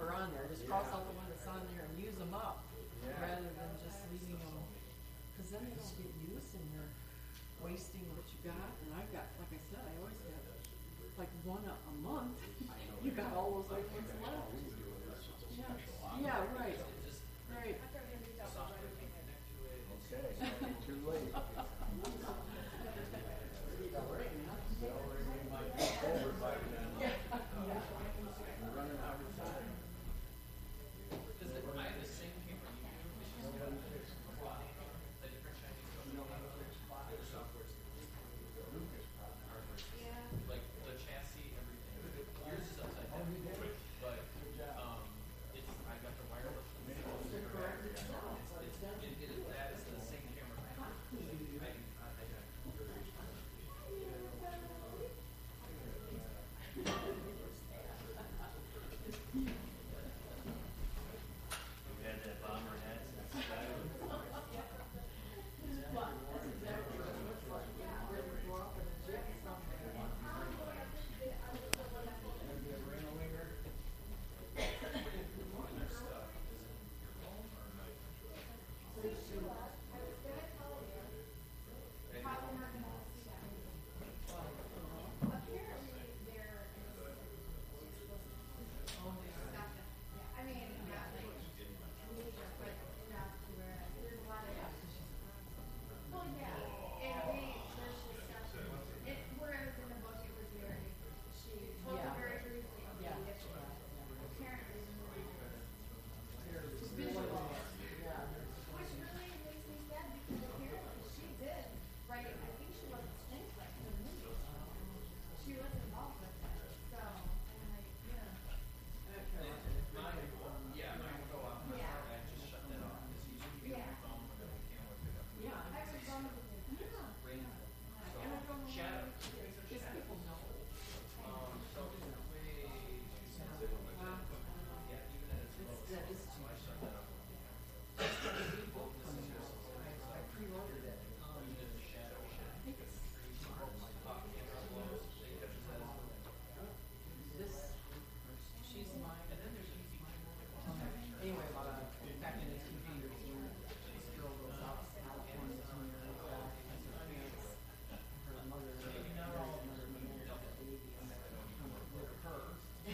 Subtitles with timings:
[0.00, 1.09] number on there, just cross out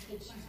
[0.09, 0.46] And she's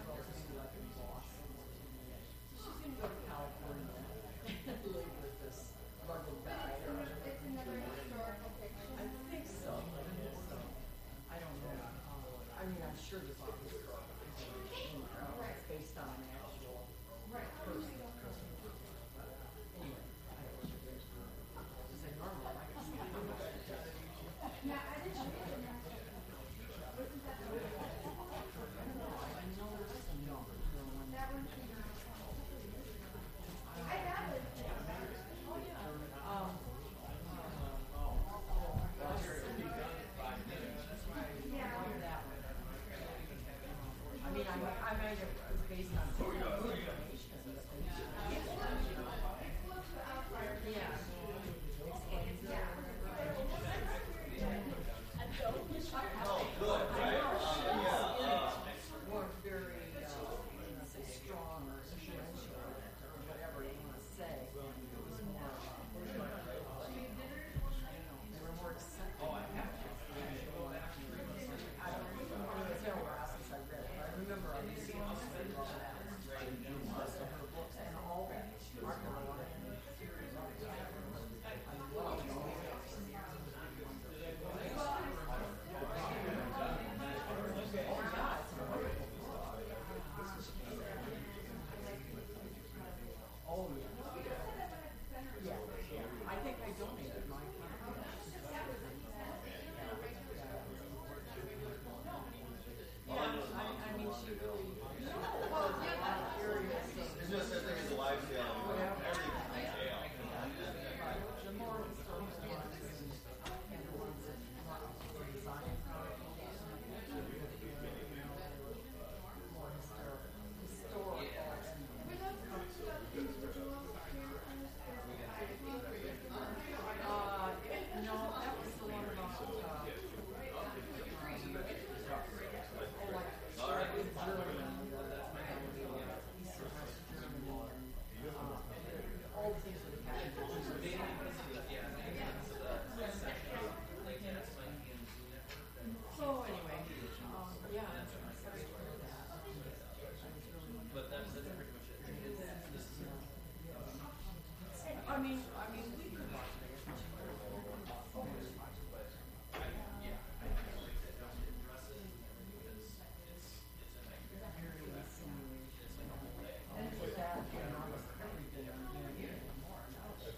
[155.17, 157.33] I mean, I mean, we could watch it, I guess, much better.
[157.33, 159.09] Oh, we just watch it, but.
[159.57, 159.65] I,
[160.05, 162.85] yeah, I can't wait to have to address it and everything because
[163.33, 164.61] it's, it's a nightmare.
[164.61, 165.73] Very insinuating.
[165.73, 166.61] It's like a whole day.
[166.69, 170.05] And it's just that, you know, almost everything, you know, even more now.
[170.05, 170.29] I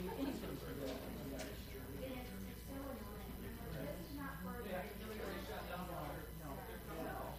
[0.00, 1.76] mean, anything to do with the industry.
[1.76, 3.36] It is, it's so annoying.
[3.36, 4.72] This is not for the.
[4.72, 5.92] No,
[7.04, 7.36] no.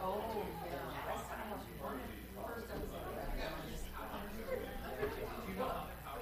[0.00, 0.78] Oh, yeah.
[1.04, 1.34] I saw
[1.82, 1.98] one,
[2.38, 4.00] first episode of that, and I just, I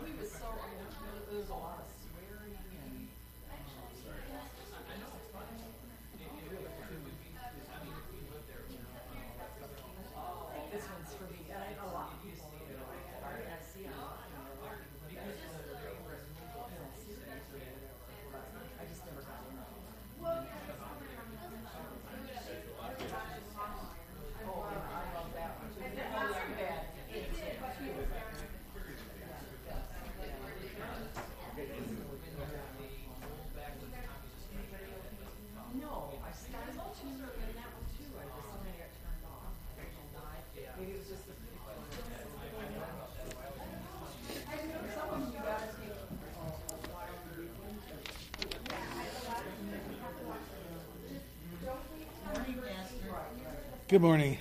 [0.00, 0.96] believe it's so, I mean, there's,
[1.31, 3.06] there's a lot of swearing and.
[3.06, 5.44] I know it's fun.
[5.55, 7.52] It, it really, it would be, I
[7.85, 8.90] mean, if we lived there, you know,
[10.16, 12.88] Oh, this one's for me, and I know a lot of people, you know,
[13.23, 15.78] I, I see a lot, you know, a lot of people, but that's just their
[15.85, 17.93] favorite movie, you know, series or whatever,
[18.32, 18.44] but
[18.81, 19.94] I just never got into it.
[20.16, 21.44] Well, yeah, it's not around the
[24.46, 25.82] Oh, yeah, I love that one too.
[25.82, 27.12] Oh, yeah, yeah.
[27.12, 28.31] It did, but he was there.
[35.76, 39.85] No, I started to, and that one too, I just, somebody got turned off, I
[39.85, 40.40] don't know why,
[40.78, 41.35] maybe it was just the.
[44.97, 46.09] Some of them you gotta take a
[46.92, 47.97] while to get into.
[52.26, 53.11] Morning, Master.
[53.11, 53.75] Right, right.
[53.88, 54.37] Good morning.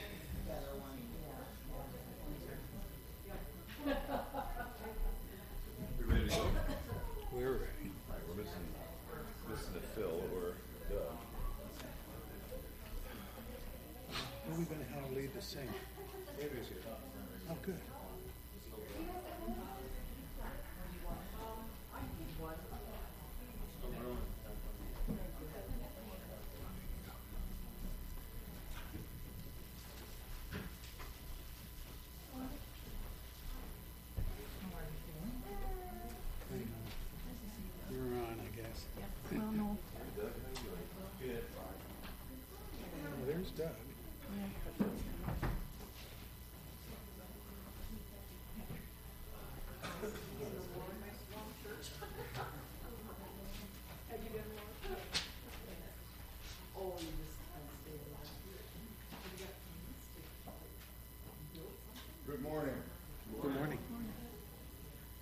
[43.59, 43.75] Alive.
[62.27, 62.73] Good morning.
[63.41, 63.77] Good morning.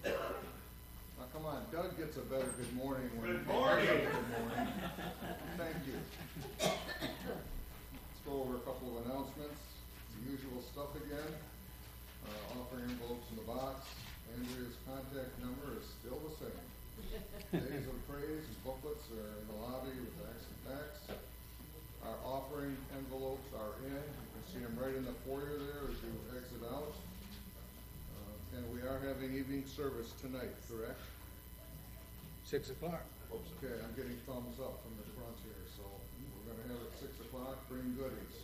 [0.06, 0.12] Now,
[1.34, 3.44] come on, Doug gets a better good morning when.
[3.44, 3.86] Good morning.
[3.88, 4.74] Good morning.
[5.58, 6.00] Thank you.
[6.64, 9.60] Let's go over a couple of announcements,
[10.16, 11.34] the usual stuff again.
[12.24, 13.84] Uh, offering envelopes in the box.
[14.32, 16.64] Andrea's contact number is still the same.
[17.52, 21.04] Days of praise and booklets are in the lobby with X and packs.
[22.08, 23.92] Our offering envelopes are in.
[24.00, 26.96] You can see them right in the foyer there as you exit out.
[26.96, 31.00] Uh, And we are having evening service tonight, correct?
[32.44, 33.08] Six o'clock.
[33.32, 37.16] Okay, I'm getting thumbs up from the front here, so we're gonna have it six
[37.24, 38.36] o'clock, bring goodies.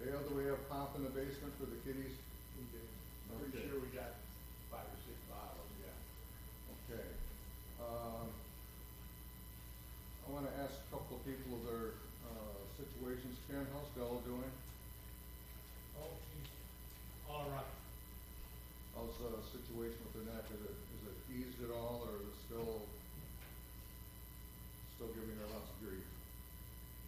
[0.00, 2.16] Dale, do we have pop in the basement for the kiddies?
[2.56, 2.80] We do.
[3.36, 4.16] Pretty Okay, sure we got
[4.72, 5.92] five or six bottles, yeah.
[6.80, 7.06] okay.
[7.76, 8.26] Um,
[10.24, 11.92] I wanna ask a couple of people their,
[12.24, 13.36] uh, situations.
[13.52, 14.52] Ken, how's Della doing?
[16.00, 16.48] Oh, she's
[17.28, 17.68] all right.
[18.96, 19.36] How's the
[20.36, 20.44] situation with her neck?
[20.52, 22.84] Is it, is it eased at all, or is it still,
[24.96, 26.04] still giving her lots of grief?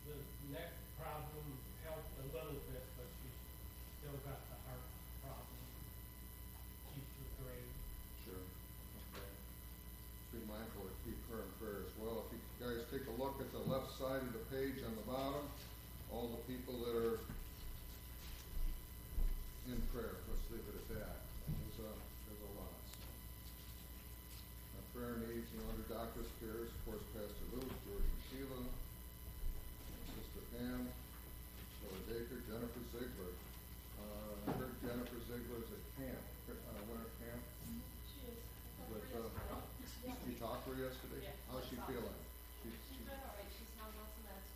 [0.09, 0.17] The
[0.57, 1.45] neck problem
[1.85, 3.37] helped a little bit, but she's
[4.01, 4.85] still got the heart
[5.21, 5.61] problem.
[6.97, 7.73] Keeps her grade.
[8.25, 8.45] Sure,
[9.13, 9.33] okay.
[10.33, 12.25] Be mindful to keep her in prayer as well.
[12.25, 15.05] If you guys take a look at the left side of the page on the
[15.05, 15.45] bottom,
[16.09, 17.21] all the people that are
[19.69, 21.29] in prayer, let's leave it at that.
[21.45, 22.73] There's a, there's a lot.
[24.81, 28.63] Our prayer needs, you know, under doctor's cares, of course, Pastor Lou, George and Sheila,
[30.15, 30.87] Sister Pam,
[31.83, 33.35] Brother Baker, Jennifer Ziegler.
[33.99, 37.43] Uh, I heard Jennifer Ziegler's at camp, uh, winter camp.
[38.87, 41.27] With, uh, did you talk to her yesterday?
[41.51, 42.19] How's she feeling?
[42.63, 44.47] She's, she's all right, she's on lots of meds.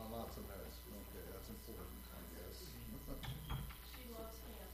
[0.00, 0.74] on lots of meds.
[0.80, 2.56] Okay, that's important, I guess.
[2.64, 4.72] She loves camp.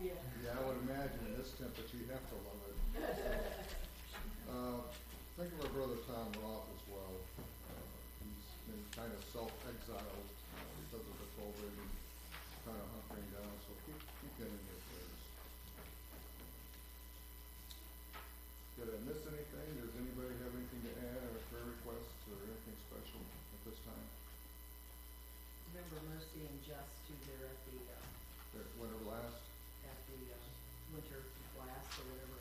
[0.00, 0.18] Yeah.
[0.42, 2.71] Yeah, I would imagine in this temperature, you have to love it.
[2.92, 4.84] Uh,
[5.40, 7.14] think of our brother Tom Roth as well.
[7.40, 7.88] Uh,
[8.20, 11.88] he's been kind of self-exiled uh, because of the COVID and
[12.68, 13.48] kind of hunkering down.
[13.64, 15.22] So keep, keep getting in your prayers.
[18.76, 19.68] Did I miss anything?
[19.80, 24.06] Does anybody have anything to add or prayer requests or anything special at this time?
[25.72, 28.04] Remember mercy and just too there at the, uh,
[28.60, 28.68] That
[29.08, 29.40] last?
[29.88, 30.44] at the, uh,
[30.92, 31.24] winter
[31.56, 32.31] blast or whatever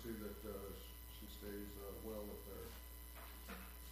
[0.00, 0.56] see that uh,
[1.20, 2.64] she stays uh, well with her.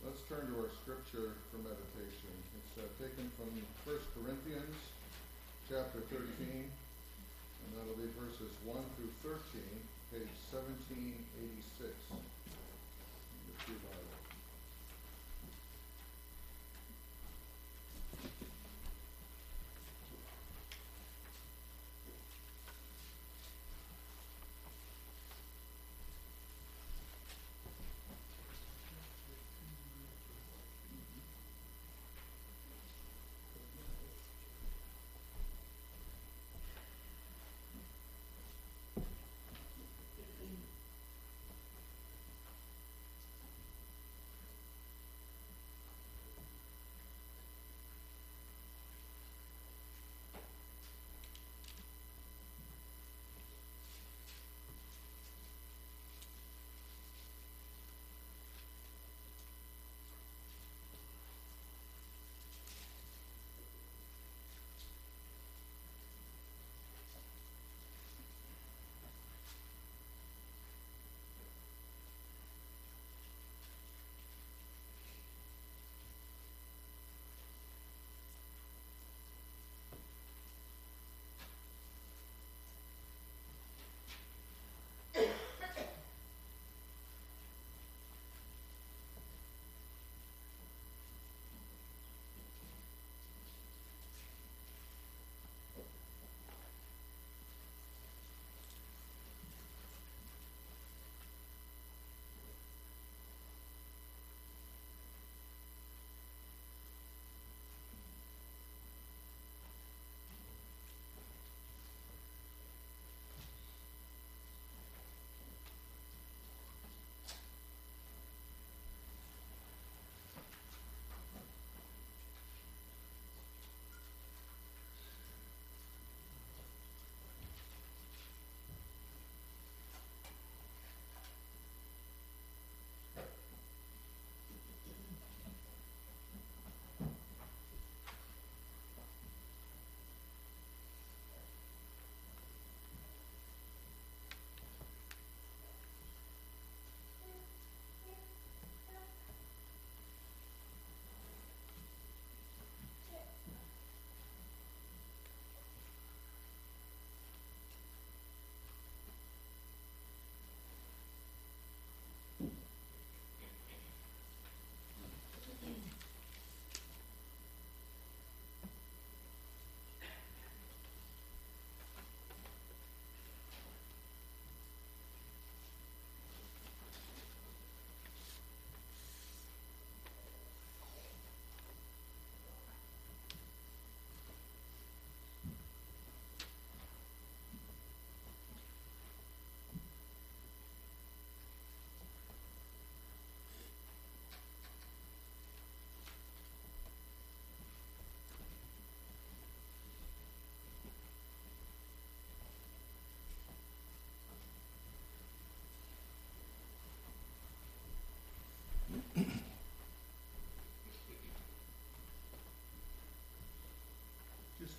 [0.00, 2.32] Let's turn to our scripture for meditation.
[2.56, 3.52] It's uh, taken from
[3.84, 4.80] 1 Corinthians
[5.68, 9.36] chapter 13, and that'll be verses 1 through 13,
[10.08, 11.92] page 1786.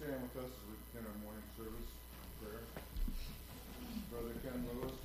[0.01, 1.89] stand with us as we begin our morning service
[2.41, 2.65] prayer.
[4.09, 4.97] Brother Ken Lewis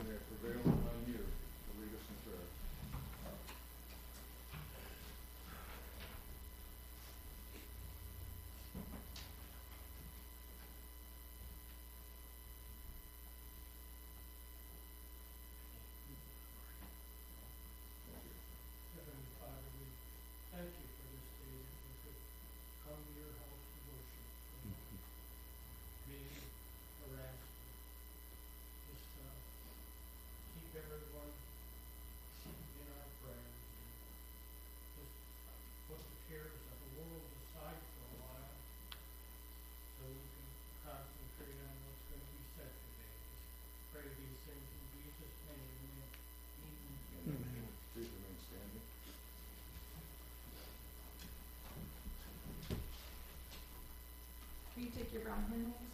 [54.97, 55.86] take your brown handle.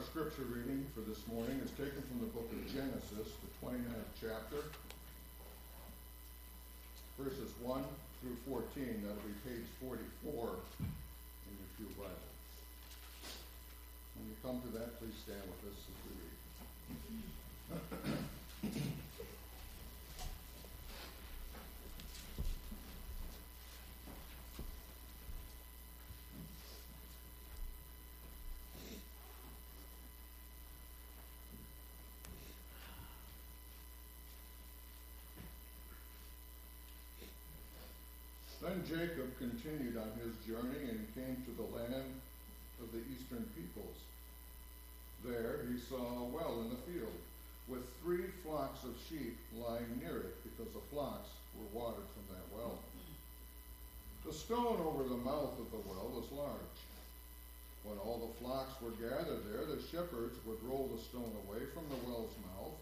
[0.00, 4.08] Our scripture reading for this morning is taken from the book of Genesis, the 29th
[4.16, 4.64] chapter,
[7.18, 7.84] verses 1
[8.22, 9.04] through 14.
[9.04, 12.32] That'll be page 44 in your Pew Bible.
[14.16, 16.16] When you come to that, please stand with us as we
[18.72, 19.04] read.
[38.70, 42.06] Then Jacob continued on his journey and came to the land
[42.78, 43.98] of the eastern peoples.
[45.26, 47.18] There he saw a well in the field,
[47.66, 52.46] with three flocks of sheep lying near it, because the flocks were watered from that
[52.54, 52.78] well.
[54.24, 56.78] The stone over the mouth of the well was large.
[57.82, 61.90] When all the flocks were gathered there, the shepherds would roll the stone away from
[61.90, 62.78] the well's mouth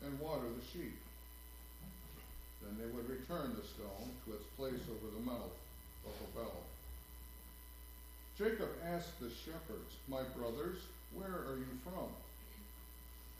[0.00, 0.96] and water the sheep.
[2.66, 5.54] Then they would return the stone to its place over the mouth
[6.04, 6.66] of the well.
[8.36, 10.78] Jacob asked the shepherds, My brothers,
[11.14, 12.10] where are you from?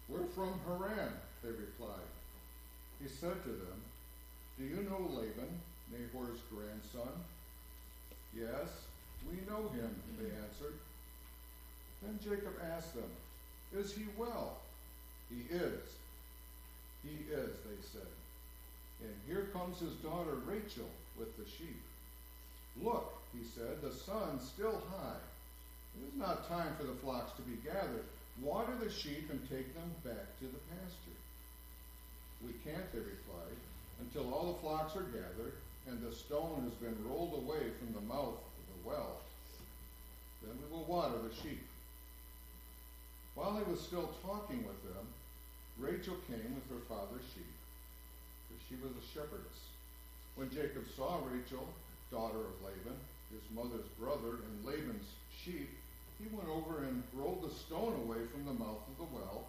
[0.09, 1.13] We're from Haran,
[1.43, 2.11] they replied.
[3.03, 3.79] He said to them,
[4.59, 5.51] Do you know Laban,
[5.91, 7.13] Nahor's grandson?
[8.35, 8.87] Yes,
[9.29, 10.79] we know him, they answered.
[12.03, 13.11] Then Jacob asked them,
[13.77, 14.59] Is he well?
[15.29, 15.83] He is.
[17.03, 18.07] He is, they said.
[19.03, 21.81] And here comes his daughter Rachel with the sheep.
[22.83, 25.21] Look, he said, the sun's still high.
[25.97, 28.05] It is not time for the flocks to be gathered.
[28.43, 31.21] Water the sheep and take them back to the pasture.
[32.45, 33.57] We can't, they replied,
[34.01, 35.55] until all the flocks are gathered
[35.89, 39.21] and the stone has been rolled away from the mouth of the well.
[40.43, 41.65] Then we will water the sheep.
[43.35, 45.07] While he was still talking with them,
[45.79, 47.56] Rachel came with her father's sheep
[48.49, 49.75] for she was a shepherdess.
[50.37, 51.67] When Jacob saw Rachel,
[52.11, 52.99] daughter of Laban,
[53.33, 55.71] his mother's brother, and Laban's sheep,
[56.19, 59.45] he went over and rolled the stone away from the mouth of the well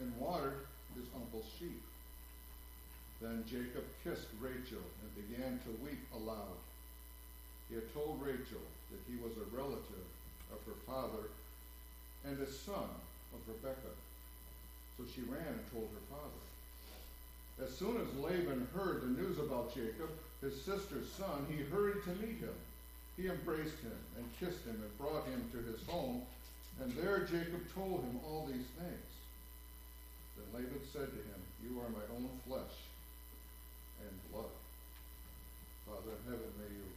[0.00, 1.80] and watered his uncle's sheep.
[3.20, 6.56] Then Jacob kissed Rachel and began to weep aloud.
[7.68, 10.08] He had told Rachel that he was a relative
[10.52, 11.28] of her father
[12.24, 12.88] and a son
[13.32, 13.96] of Rebekah.
[14.96, 16.49] So she ran and told her father.
[17.62, 20.08] As soon as Laban heard the news about Jacob,
[20.40, 22.56] his sister's son, he hurried to meet him.
[23.16, 26.22] He embraced him and kissed him and brought him to his home,
[26.80, 29.10] and there Jacob told him all these things.
[30.40, 32.72] Then Laban said to him, You are my own flesh
[34.00, 34.56] and blood.
[35.84, 36.88] Father in heaven, may you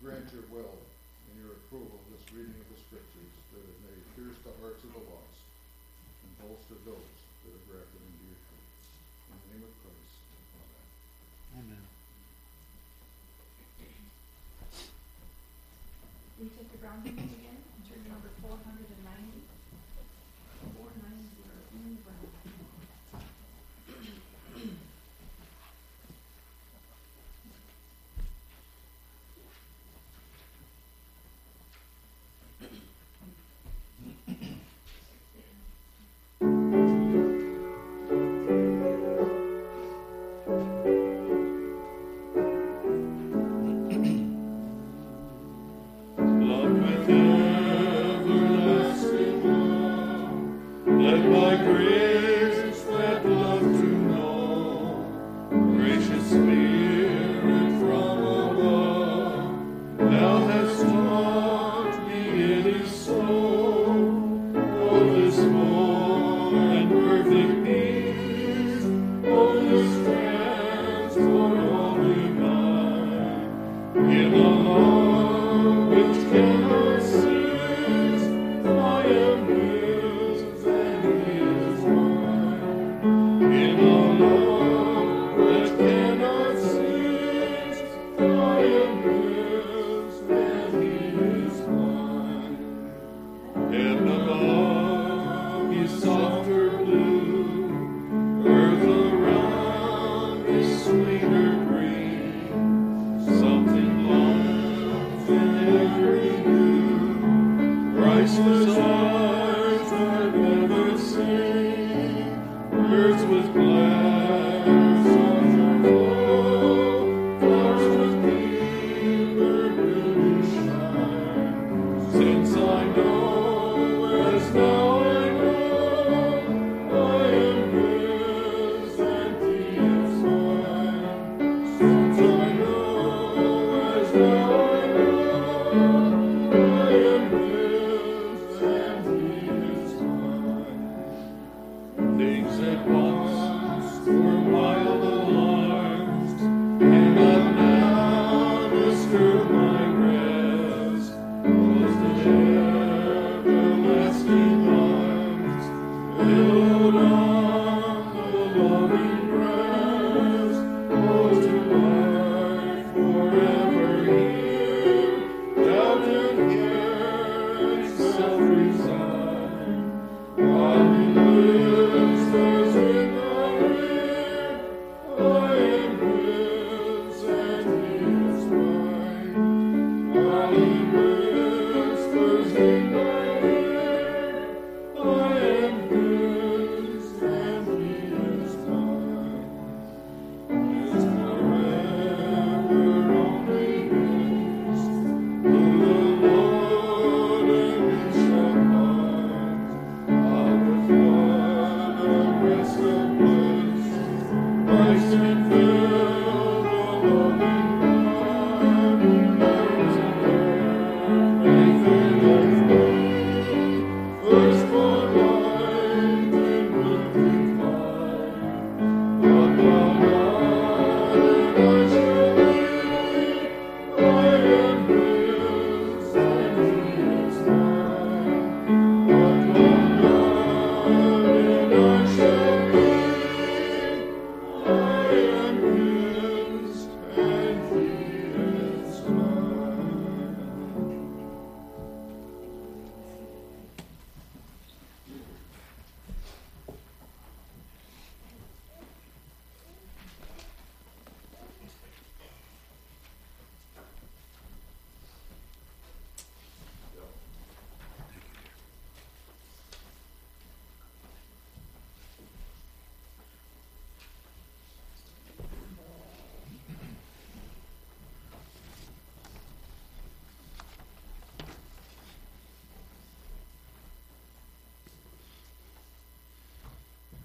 [0.00, 0.80] grant your will
[1.28, 4.80] and your approval of this reading of the Scriptures, that it may pierce the hearts
[4.80, 5.44] of the lost
[6.24, 7.11] and bolster those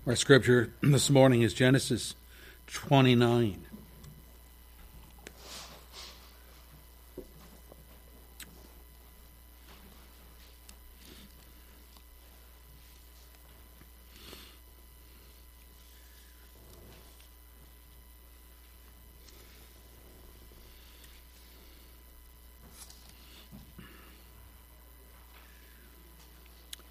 [0.08, 2.16] Our scripture this morning is Genesis
[2.68, 3.66] 29.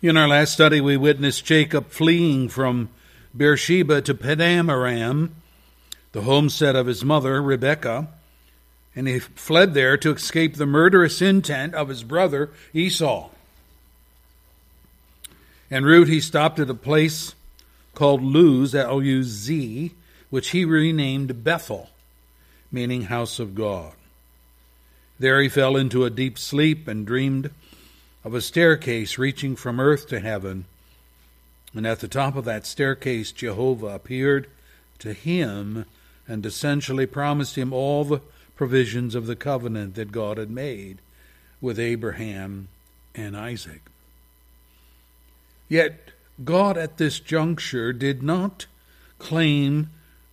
[0.03, 2.91] In our last study, we witnessed Jacob fleeing from
[3.37, 5.35] Beersheba to Paddan Aram,
[6.13, 8.09] the homestead of his mother, Rebekah,
[8.95, 13.29] and he fled there to escape the murderous intent of his brother Esau.
[15.71, 17.35] En route, he stopped at a place
[17.95, 19.93] called Luz, L U Z,
[20.31, 21.91] which he renamed Bethel,
[22.73, 23.93] meaning house of God.
[25.19, 27.51] There he fell into a deep sleep and dreamed
[28.25, 30.67] of a staircase reaching from earth to heaven.
[31.77, 34.49] And at the top of that staircase, Jehovah appeared
[34.99, 35.85] to him
[36.27, 38.23] and essentially promised him all the
[38.57, 40.99] provisions of the covenant that God had made
[41.61, 42.69] with Abraham
[43.15, 43.83] and Isaac.
[45.69, 46.13] Yet
[46.43, 48.65] God at this juncture did not
[49.19, 49.91] claim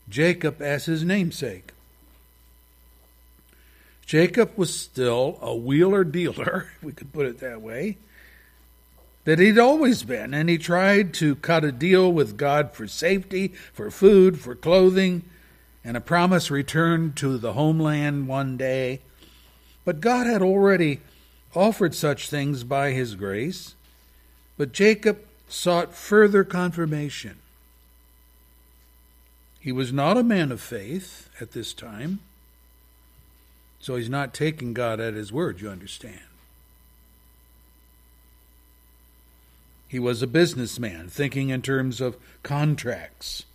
[0.08, 1.74] Jacob as his namesake.
[4.06, 7.98] Jacob was still a wheeler dealer, if we could put it that way,
[9.26, 13.50] that he'd always been, and he tried to cut a deal with God for safety,
[13.72, 15.24] for food, for clothing,
[15.84, 19.02] and a promise return to the homeland one day.
[19.86, 21.02] But God had already
[21.56, 23.76] offered such things by his grace.
[24.58, 27.38] But Jacob sought further confirmation.
[29.60, 32.20] He was not a man of faith at this time.
[33.80, 36.22] So he's not taking God at his word, you understand.
[39.94, 43.46] He was a businessman, thinking in terms of contracts.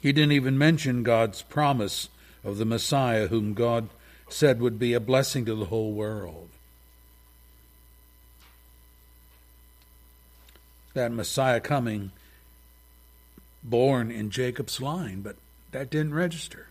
[0.00, 2.08] He didn't even mention God's promise
[2.42, 3.90] of the Messiah, whom God
[4.28, 6.48] said would be a blessing to the whole world.
[10.94, 12.10] That Messiah coming,
[13.62, 15.36] born in Jacob's line, but
[15.70, 16.66] that didn't register.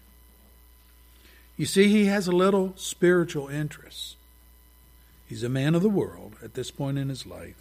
[1.55, 4.17] You see, he has a little spiritual interest.
[5.29, 7.55] He's a man of the world at this point in his life.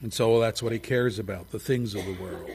[0.00, 2.50] And so that's what he cares about the things of the world.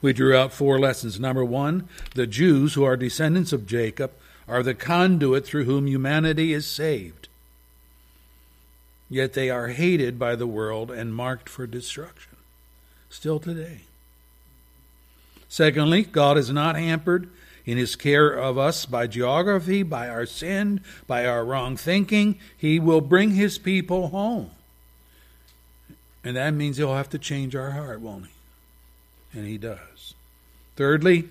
[0.00, 1.18] We drew out four lessons.
[1.18, 4.12] Number one, the Jews, who are descendants of Jacob,
[4.46, 7.28] are the conduit through whom humanity is saved.
[9.10, 12.36] Yet they are hated by the world and marked for destruction.
[13.10, 13.80] Still today.
[15.48, 17.28] Secondly, God is not hampered
[17.64, 22.38] in his care of us by geography, by our sin, by our wrong thinking.
[22.56, 24.50] He will bring his people home.
[26.28, 29.38] And that means he'll have to change our heart, won't he?
[29.38, 30.12] And he does.
[30.76, 31.26] Thirdly,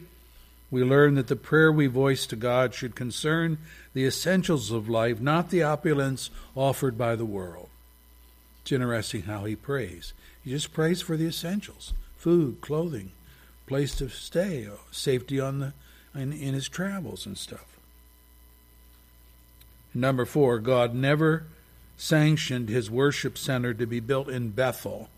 [0.72, 3.60] we learn that the prayer we voice to God should concern
[3.94, 7.70] the essentials of life, not the opulence offered by the world.
[8.64, 10.14] It's interesting how he prays.
[10.44, 13.12] He just prays for the essentials food, clothing,
[13.68, 15.74] place to stay, safety on the
[16.16, 17.78] in, in his travels and stuff.
[19.94, 21.46] Number four, God never
[21.98, 25.10] sanctioned his worship center to be built in Bethel,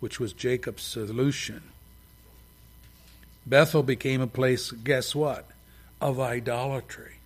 [0.00, 1.62] which was Jacob's solution.
[3.46, 5.46] Bethel became a place, guess what?
[6.00, 7.16] Of idolatry.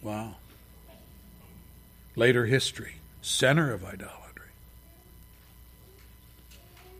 [0.00, 0.36] Wow.
[2.16, 4.20] Later history, center of idolatry.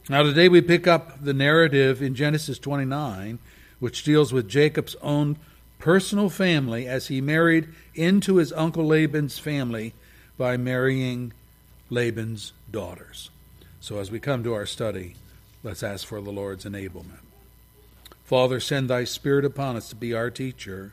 [0.09, 3.39] Now, today we pick up the narrative in Genesis 29
[3.85, 5.37] which deals with Jacob's own
[5.79, 9.93] personal family as he married into his uncle Laban's family
[10.37, 11.33] by marrying
[11.91, 13.31] Laban's daughters.
[13.81, 15.15] So, as we come to our study,
[15.63, 17.21] let's ask for the Lord's enablement.
[18.25, 20.93] Father, send thy Spirit upon us to be our teacher.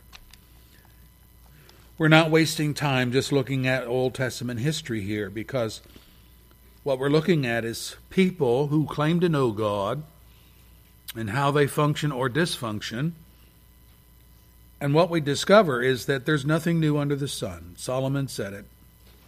[1.96, 5.80] We're not wasting time just looking at Old Testament history here because
[6.82, 10.02] what we're looking at is people who claim to know God
[11.14, 13.12] and how they function or dysfunction.
[14.80, 17.74] And what we discover is that there's nothing new under the sun.
[17.76, 18.66] Solomon said it.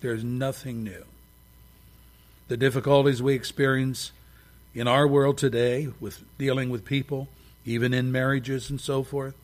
[0.05, 1.03] There's nothing new.
[2.49, 4.13] The difficulties we experience
[4.75, 7.29] in our world today with dealing with people,
[7.65, 9.35] even in marriages and so forth,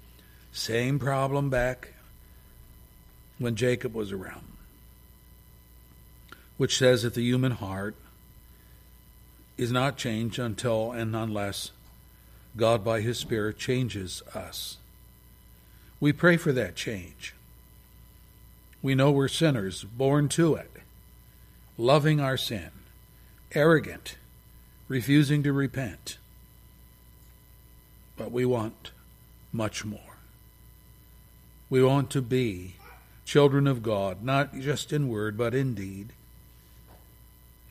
[0.53, 1.95] same problem back
[3.39, 4.45] when Jacob was around,
[6.59, 7.95] which says that the human heart
[9.57, 11.71] is not changed until and unless
[12.55, 14.77] God, by His Spirit, changes us.
[16.01, 17.33] We pray for that change.
[18.83, 20.71] We know we're sinners, born to it,
[21.77, 22.71] loving our sin,
[23.53, 24.17] arrogant,
[24.89, 26.17] refusing to repent.
[28.17, 28.93] But we want
[29.53, 30.01] much more.
[31.69, 32.77] We want to be
[33.25, 36.13] children of God, not just in word, but in deed.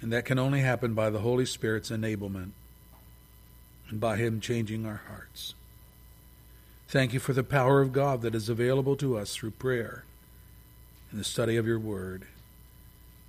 [0.02, 2.52] And that can only happen by the Holy Spirit's enablement
[3.90, 5.56] and by Him changing our hearts.
[6.88, 10.06] Thank you for the power of God that is available to us through prayer
[11.12, 12.24] and the study of your word.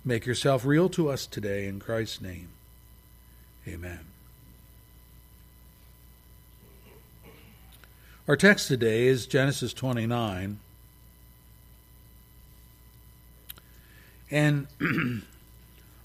[0.03, 2.49] Make yourself real to us today in Christ's name.
[3.67, 3.99] Amen.
[8.27, 10.59] Our text today is Genesis 29.
[14.31, 14.67] And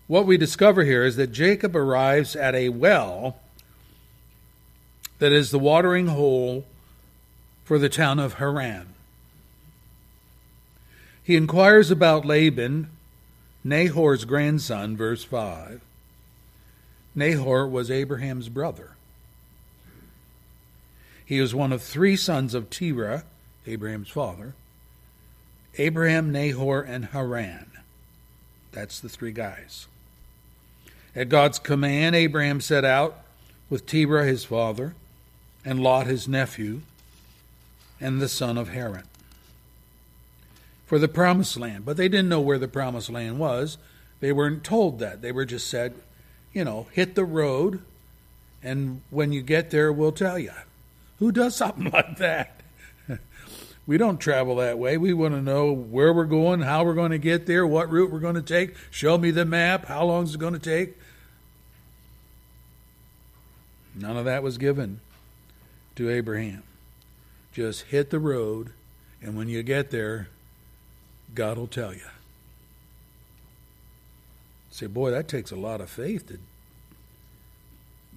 [0.07, 3.37] what we discover here is that Jacob arrives at a well
[5.19, 6.67] that is the watering hole
[7.65, 8.96] for the town of Haran.
[11.27, 12.89] He inquires about Laban,
[13.65, 15.81] Nahor's grandson, verse 5.
[17.17, 18.93] Nahor was Abraham's brother.
[21.25, 23.25] He was one of three sons of Terah,
[23.67, 24.55] Abraham's father,
[25.79, 27.73] Abraham, Nahor, and Haran.
[28.71, 29.89] That's the three guys.
[31.17, 33.25] At God's command, Abraham set out
[33.69, 34.95] with Terah his father
[35.65, 36.83] and Lot his nephew
[38.01, 39.09] and the son of Haran
[40.87, 41.85] for the promised land.
[41.85, 43.77] But they didn't know where the promised land was.
[44.21, 45.21] They weren't told that.
[45.21, 45.95] They were just said,
[46.53, 47.83] you know, hit the road,
[48.63, 50.53] and when you get there, we'll tell you.
[51.19, 52.63] Who does something like that?
[53.87, 54.97] we don't travel that way.
[54.97, 58.11] We want to know where we're going, how we're going to get there, what route
[58.11, 58.75] we're going to take.
[58.91, 59.87] Show me the map.
[59.87, 60.97] How long is it going to take?
[63.95, 65.01] None of that was given
[65.97, 66.63] to Abraham.
[67.53, 68.73] Just hit the road,
[69.23, 70.29] and when you get there,
[71.35, 72.01] God will tell you.
[74.71, 76.39] Say, boy, that takes a lot of faith to.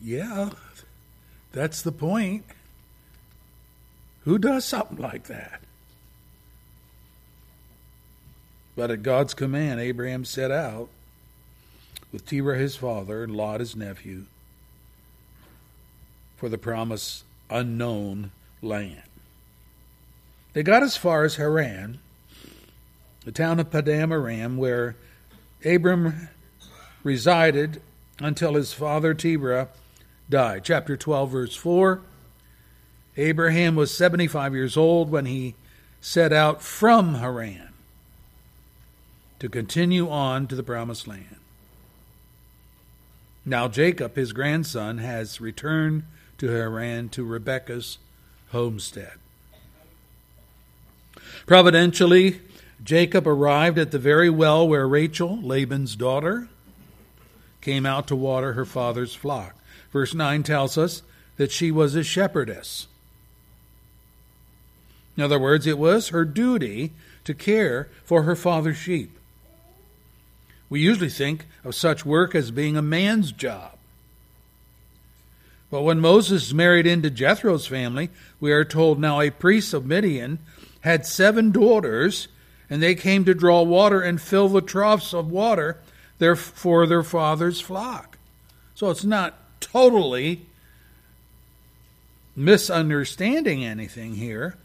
[0.02, 0.50] Yeah,
[1.52, 2.46] that's the point.
[4.26, 5.62] Who does something like that?
[8.76, 10.90] But at God's command, Abraham set out
[12.12, 14.26] with Terah his father and Lot his nephew
[16.38, 18.32] for the promised unknown
[18.62, 19.04] land.
[20.54, 22.00] They got as far as Haran,
[23.30, 24.96] the town of Paddan Aram, where
[25.64, 26.30] Abram
[27.04, 27.80] resided
[28.18, 29.68] until his father Terah
[30.32, 30.64] died.
[30.64, 32.02] Chapter 12, verse 4.
[33.18, 35.54] Abraham was 75 years old when he
[36.02, 37.70] set out from Haran
[39.38, 41.36] to continue on to the promised land.
[43.46, 46.02] Now Jacob, his grandson, has returned
[46.40, 48.00] to Haran to Rebekah's
[48.48, 49.20] homestead.
[51.46, 52.42] Providentially,
[52.84, 56.48] Jacob arrived at the very well where Rachel, Laban's daughter,
[57.62, 59.56] came out to water her father's flock.
[59.92, 61.02] Verse 9 tells us
[61.38, 62.88] that she was a shepherdess.
[65.18, 66.94] In other words, it was her duty
[67.26, 69.18] to care for her father's sheep.
[70.70, 73.74] We usually think of such work as being a man's job.
[75.72, 78.10] But when Moses married into Jethro's family,
[78.40, 80.40] we are told now a priest of Midian
[80.82, 82.28] had seven daughters
[82.70, 85.78] and they came to draw water and fill the troughs of water
[86.20, 88.18] there for their father's flock.
[88.76, 90.46] So it's not totally
[92.36, 94.56] misunderstanding anything here.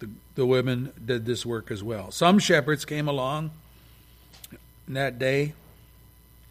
[0.00, 2.10] The, the women did this work as well.
[2.10, 3.50] Some shepherds came along
[4.86, 5.54] that day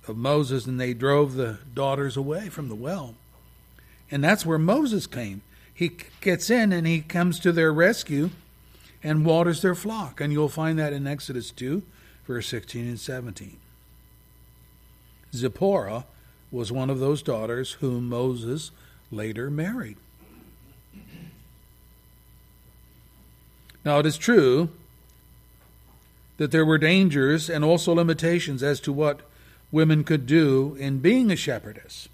[0.08, 3.16] of Moses and they drove the daughters away from the well.
[4.10, 5.42] And that's where Moses came
[5.78, 8.32] he gets in and he comes to their rescue
[9.04, 10.20] and waters their flock.
[10.20, 11.84] And you'll find that in Exodus 2,
[12.26, 13.58] verse 16 and 17.
[15.36, 16.06] Zipporah
[16.52, 18.72] was one of those daughters whom Moses
[19.12, 19.98] later married.
[23.86, 24.70] Now, it is true
[26.38, 29.22] that there were dangers and also limitations as to what
[29.72, 32.10] women could do in being a shepherdess.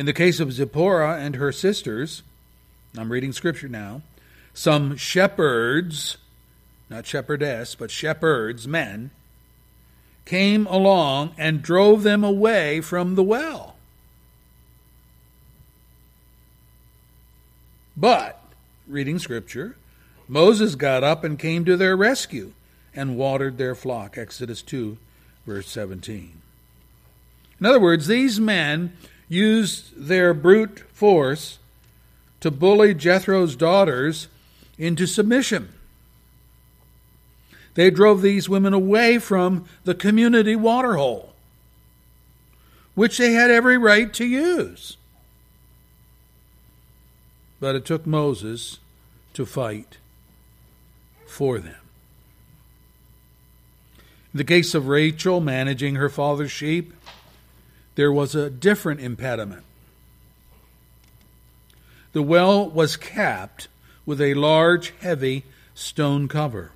[0.00, 2.22] In the case of Zipporah and her sisters,
[2.96, 4.00] I'm reading scripture now,
[4.54, 6.16] some shepherds,
[6.88, 9.10] not shepherdess, but shepherds, men,
[10.24, 13.76] came along and drove them away from the well.
[17.94, 18.42] But,
[18.88, 19.76] reading scripture,
[20.26, 22.54] Moses got up and came to their rescue
[22.96, 24.16] and watered their flock.
[24.16, 24.96] Exodus 2,
[25.44, 26.40] verse 17.
[27.60, 28.94] In other words, these men
[29.30, 31.58] used their brute force
[32.40, 34.28] to bully Jethro's daughters
[34.76, 35.72] into submission.
[37.74, 41.32] they drove these women away from the community water hole,
[42.94, 44.96] which they had every right to use.
[47.60, 48.78] But it took Moses
[49.34, 49.98] to fight
[51.26, 51.76] for them.
[54.34, 56.92] In the case of Rachel managing her father's sheep,
[58.00, 59.62] there was a different impediment.
[62.12, 63.68] The well was capped
[64.06, 65.44] with a large, heavy
[65.74, 66.70] stone cover.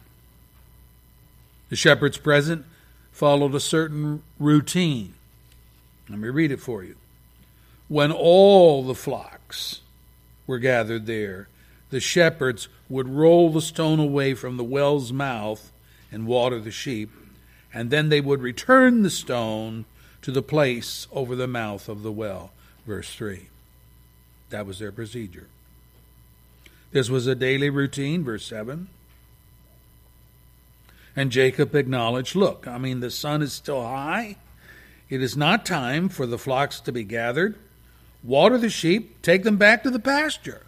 [1.70, 2.66] The shepherds present
[3.10, 5.14] followed a certain routine.
[6.10, 6.96] Let me read it for you.
[7.88, 9.80] When all the flocks
[10.46, 11.48] were gathered there,
[11.88, 15.72] the shepherds would roll the stone away from the well's mouth
[16.12, 17.10] and water the sheep,
[17.72, 19.86] and then they would return the stone
[20.24, 22.50] to the place over the mouth of the well.
[22.86, 23.48] Verse 3.
[24.48, 25.48] That was their procedure.
[26.92, 28.88] This was a daily routine, verse 7.
[31.14, 34.36] And Jacob acknowledged, Look, I mean, the sun is still high.
[35.10, 37.56] It is not time for the flocks to be gathered.
[38.22, 40.62] Water the sheep, take them back to the pasture.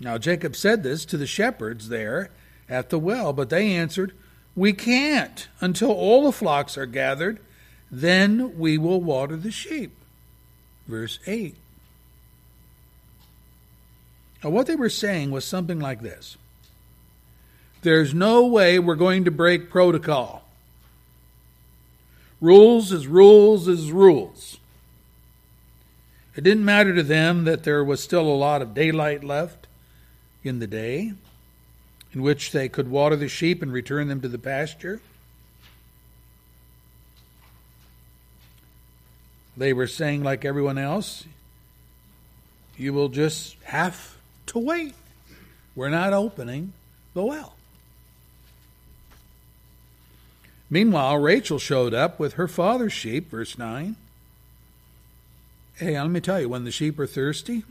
[0.00, 2.30] Now, Jacob said this to the shepherds there
[2.68, 4.14] at the well, but they answered,
[4.56, 7.40] We can't until all the flocks are gathered.
[7.90, 9.92] Then we will water the sheep.
[10.86, 11.54] Verse 8.
[14.42, 16.36] Now, what they were saying was something like this
[17.82, 20.44] There's no way we're going to break protocol.
[22.40, 24.58] Rules is rules is rules.
[26.34, 29.66] It didn't matter to them that there was still a lot of daylight left
[30.42, 31.12] in the day
[32.12, 35.00] in which they could water the sheep and return them to the pasture.
[39.56, 41.24] They were saying, like everyone else,
[42.76, 44.94] you will just have to wait.
[45.74, 46.72] We're not opening
[47.14, 47.54] the well.
[50.70, 53.96] Meanwhile, Rachel showed up with her father's sheep, verse 9.
[55.74, 57.64] Hey, let me tell you, when the sheep are thirsty,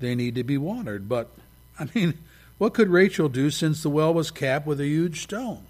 [0.00, 1.08] they need to be watered.
[1.08, 1.30] But,
[1.78, 2.14] I mean,
[2.60, 5.64] what could Rachel do since the well was capped with a huge stone?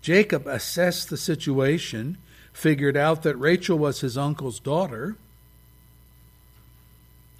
[0.00, 2.16] Jacob assessed the situation,
[2.54, 5.16] figured out that Rachel was his uncle's daughter,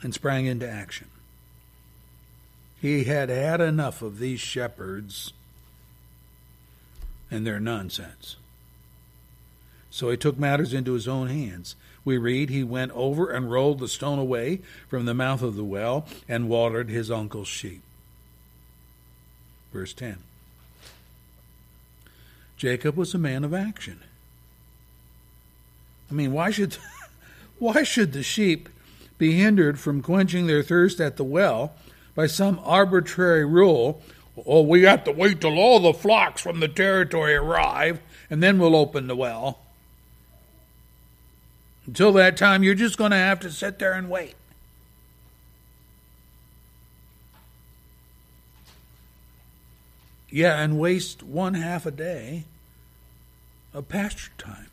[0.02, 1.08] and sprang into action.
[2.78, 5.32] He had had enough of these shepherds
[7.30, 8.36] and their nonsense.
[9.88, 11.74] So he took matters into his own hands.
[12.04, 15.64] We read, he went over and rolled the stone away from the mouth of the
[15.64, 17.82] well and watered his uncle's sheep.
[19.72, 20.18] Verse 10.
[22.56, 24.00] Jacob was a man of action.
[26.10, 26.76] I mean, why should
[27.58, 28.68] why should the sheep
[29.18, 31.74] be hindered from quenching their thirst at the well
[32.14, 34.02] by some arbitrary rule?
[34.46, 38.00] Oh, we have to wait till all the flocks from the territory arrive,
[38.30, 39.61] and then we'll open the well.
[41.86, 44.34] Until that time, you're just going to have to sit there and wait.
[50.30, 52.44] Yeah, and waste one half a day
[53.74, 54.68] of pasture time.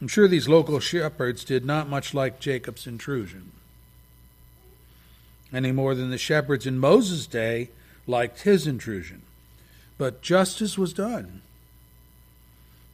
[0.00, 3.52] I'm sure these local shepherds did not much like Jacob's intrusion,
[5.52, 7.70] any more than the shepherds in Moses' day
[8.06, 9.22] liked his intrusion.
[9.96, 11.40] But justice was done.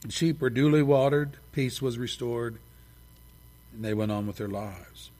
[0.02, 2.56] The sheep were duly watered, peace was restored,
[3.72, 5.10] and they went on with their lives.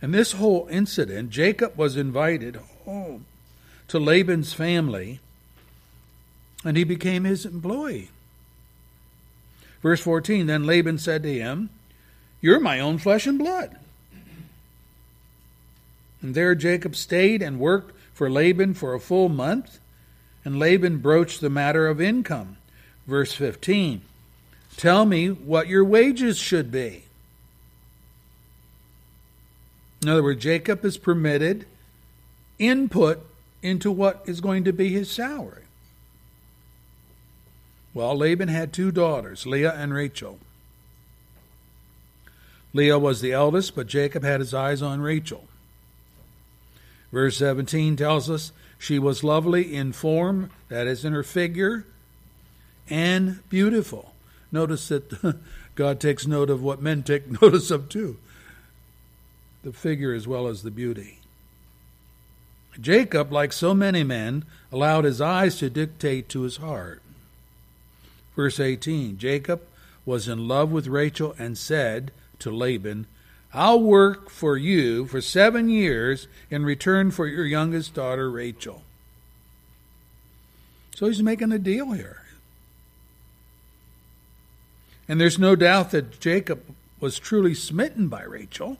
[0.00, 3.26] In this whole incident, Jacob was invited home
[3.88, 5.20] to Laban's family,
[6.64, 8.10] and he became his employee.
[9.80, 11.70] Verse 14 Then Laban said to him,
[12.40, 13.76] You're my own flesh and blood.
[16.20, 19.78] And there Jacob stayed and worked for Laban for a full month,
[20.44, 22.56] and Laban broached the matter of income.
[23.06, 24.02] Verse 15
[24.76, 27.04] Tell me what your wages should be.
[30.02, 31.66] In other words, Jacob is permitted
[32.58, 33.24] input
[33.62, 35.62] into what is going to be his salary.
[37.94, 40.38] Well, Laban had two daughters, Leah and Rachel.
[42.72, 45.44] Leah was the eldest, but Jacob had his eyes on Rachel.
[47.12, 51.84] Verse 17 tells us she was lovely in form, that is, in her figure,
[52.92, 54.12] and beautiful.
[54.52, 55.40] Notice that
[55.74, 58.18] God takes note of what men take notice of too
[59.62, 61.20] the figure as well as the beauty.
[62.80, 67.00] Jacob, like so many men, allowed his eyes to dictate to his heart.
[68.34, 69.62] Verse 18 Jacob
[70.04, 73.06] was in love with Rachel and said to Laban,
[73.54, 78.82] I'll work for you for seven years in return for your youngest daughter, Rachel.
[80.96, 82.21] So he's making a deal here.
[85.08, 86.62] And there's no doubt that Jacob
[87.00, 88.78] was truly smitten by Rachel.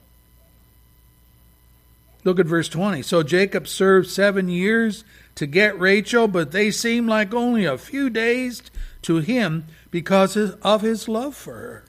[2.24, 3.02] Look at verse 20.
[3.02, 5.04] So Jacob served seven years
[5.34, 8.62] to get Rachel, but they seemed like only a few days
[9.02, 11.84] to him because of his love for her.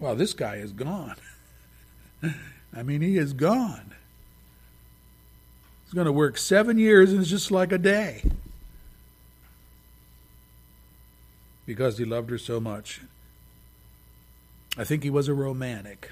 [0.00, 1.16] Well, this guy is gone.
[2.76, 3.94] I mean, he is gone.
[5.84, 8.24] He's going to work seven years and it's just like a day
[11.66, 13.00] because he loved her so much.
[14.76, 16.10] I think he was a romantic.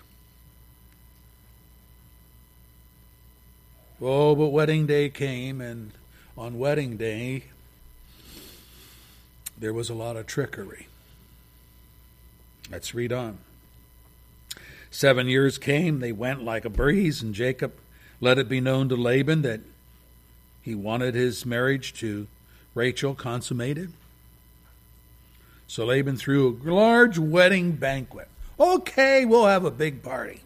[4.00, 5.92] Oh, but wedding day came, and
[6.36, 7.44] on wedding day,
[9.56, 10.88] there was a lot of trickery.
[12.70, 13.38] Let's read on.
[14.90, 17.72] Seven years came, they went like a breeze, and Jacob
[18.20, 19.60] let it be known to Laban that
[20.62, 22.26] he wanted his marriage to
[22.74, 23.92] Rachel consummated.
[25.72, 28.28] So Laban threw a large wedding banquet.
[28.60, 30.42] Okay, we'll have a big party.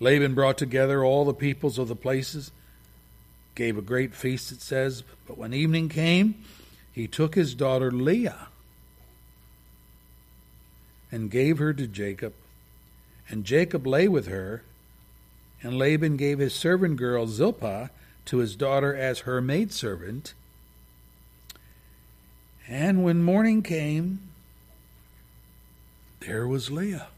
[0.00, 2.50] Laban brought together all the peoples of the places,
[3.54, 5.04] gave a great feast, it says.
[5.28, 6.42] But when evening came,
[6.90, 8.48] he took his daughter Leah
[11.12, 12.32] and gave her to Jacob.
[13.28, 14.64] And Jacob lay with her,
[15.62, 17.90] and Laban gave his servant girl Zilpah
[18.24, 20.34] to his daughter as her maidservant.
[22.70, 24.20] And when morning came,
[26.20, 27.08] there was Leah.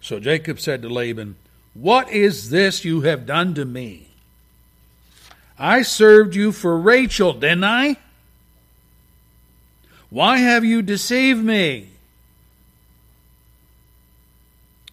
[0.00, 1.34] So Jacob said to Laban,
[1.74, 4.06] What is this you have done to me?
[5.58, 7.96] I served you for Rachel, didn't I?
[10.10, 11.88] Why have you deceived me?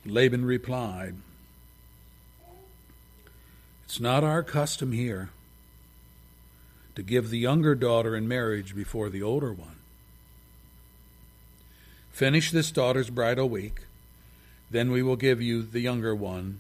[0.03, 1.13] Laban replied,
[3.85, 5.29] It's not our custom here
[6.95, 9.77] to give the younger daughter in marriage before the older one.
[12.11, 13.81] Finish this daughter's bridal week
[14.73, 16.59] then we will give you the younger one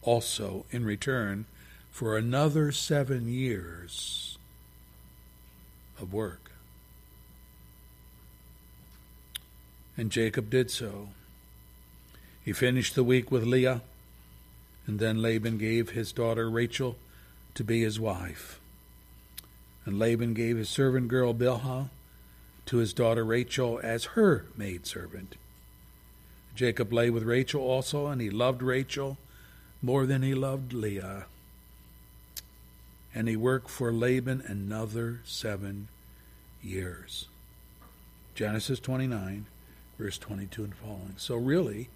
[0.00, 1.44] also in return
[1.90, 4.38] for another seven years
[6.00, 6.52] of work.
[9.96, 11.10] And Jacob did so.
[12.42, 13.82] He finished the week with Leah,
[14.86, 16.96] and then Laban gave his daughter Rachel
[17.54, 18.59] to be his wife.
[19.90, 21.88] And Laban gave his servant girl Bilhah
[22.66, 25.34] to his daughter Rachel as her maidservant.
[26.54, 29.18] Jacob lay with Rachel also, and he loved Rachel
[29.82, 31.26] more than he loved Leah.
[33.12, 35.88] And he worked for Laban another seven
[36.62, 37.26] years.
[38.36, 39.46] Genesis 29,
[39.98, 41.14] verse 22 and following.
[41.16, 41.88] So, really,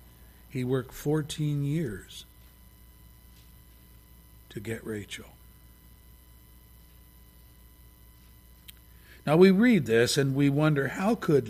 [0.51, 2.25] he worked 14 years
[4.49, 5.34] to get Rachel.
[9.27, 11.47] Now we read this and we wonder how could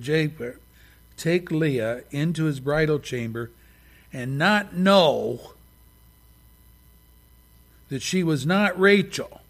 [0.00, 0.56] Jacob
[1.16, 3.50] take Leah into his bridal chamber
[4.12, 5.52] and not know
[7.88, 9.40] that she was not Rachel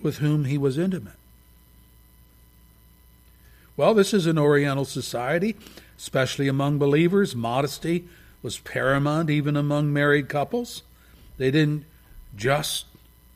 [0.00, 1.14] with whom he was intimate.
[3.76, 5.56] Well, this is an Oriental society,
[5.98, 7.34] especially among believers.
[7.34, 8.06] Modesty
[8.42, 10.82] was paramount even among married couples.
[11.36, 11.84] They didn't
[12.36, 12.86] just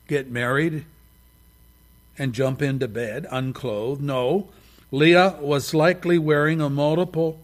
[0.07, 0.85] get married
[2.21, 3.99] and jump into bed unclothed.
[3.99, 4.47] No,
[4.91, 7.39] Leah was likely wearing a multiple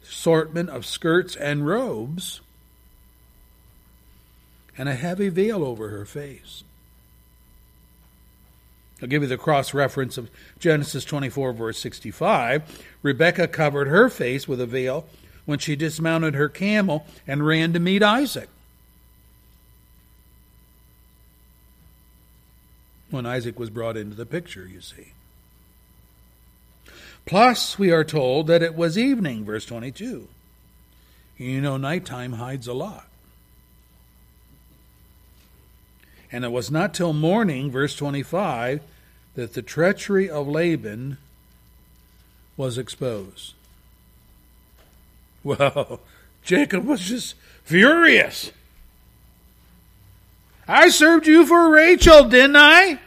[0.00, 2.40] assortment of skirts and robes
[4.78, 6.62] and a heavy veil over her face.
[9.02, 10.30] I'll give you the cross reference of
[10.60, 12.84] Genesis 24, verse 65.
[13.02, 15.04] Rebekah covered her face with a veil
[15.46, 18.50] when she dismounted her camel and ran to meet Isaac.
[23.10, 25.12] When Isaac was brought into the picture, you see.
[27.24, 30.28] Plus, we are told that it was evening, verse 22.
[31.36, 33.08] You know, nighttime hides a lot.
[36.32, 38.80] And it was not till morning, verse 25,
[39.34, 41.18] that the treachery of Laban
[42.56, 43.54] was exposed.
[45.44, 46.00] Well,
[46.42, 48.50] Jacob was just furious.
[50.68, 53.00] I served you for Rachel, didn't I?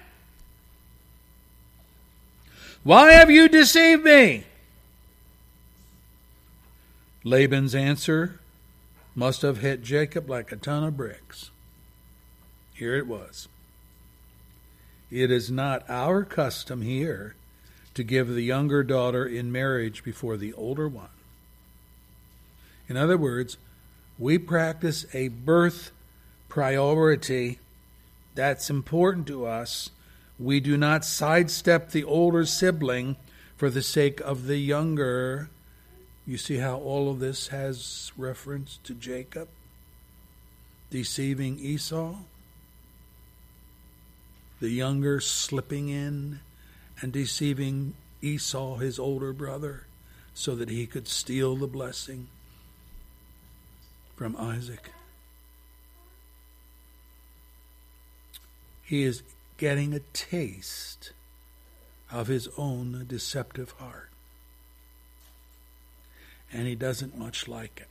[2.83, 4.45] Why have you deceived me?
[7.23, 8.39] Laban's answer
[9.13, 11.51] must have hit Jacob like a ton of bricks.
[12.73, 13.49] Here it was
[15.11, 17.35] it is not our custom here
[17.95, 21.09] to give the younger daughter in marriage before the older one.
[22.87, 23.57] In other words,
[24.17, 25.91] we practice a birth
[26.49, 27.59] priority
[28.35, 29.89] that's important to us.
[30.37, 33.17] We do not sidestep the older sibling
[33.57, 35.49] for the sake of the younger.
[36.25, 39.49] You see how all of this has reference to Jacob
[40.89, 42.15] deceiving Esau?
[44.59, 46.39] The younger slipping in
[47.01, 49.85] and deceiving Esau, his older brother,
[50.33, 52.27] so that he could steal the blessing
[54.15, 54.91] from Isaac.
[58.89, 59.21] He is
[59.57, 61.11] getting a taste
[62.11, 64.09] of his own deceptive heart.
[66.51, 67.87] And he doesn't much like it.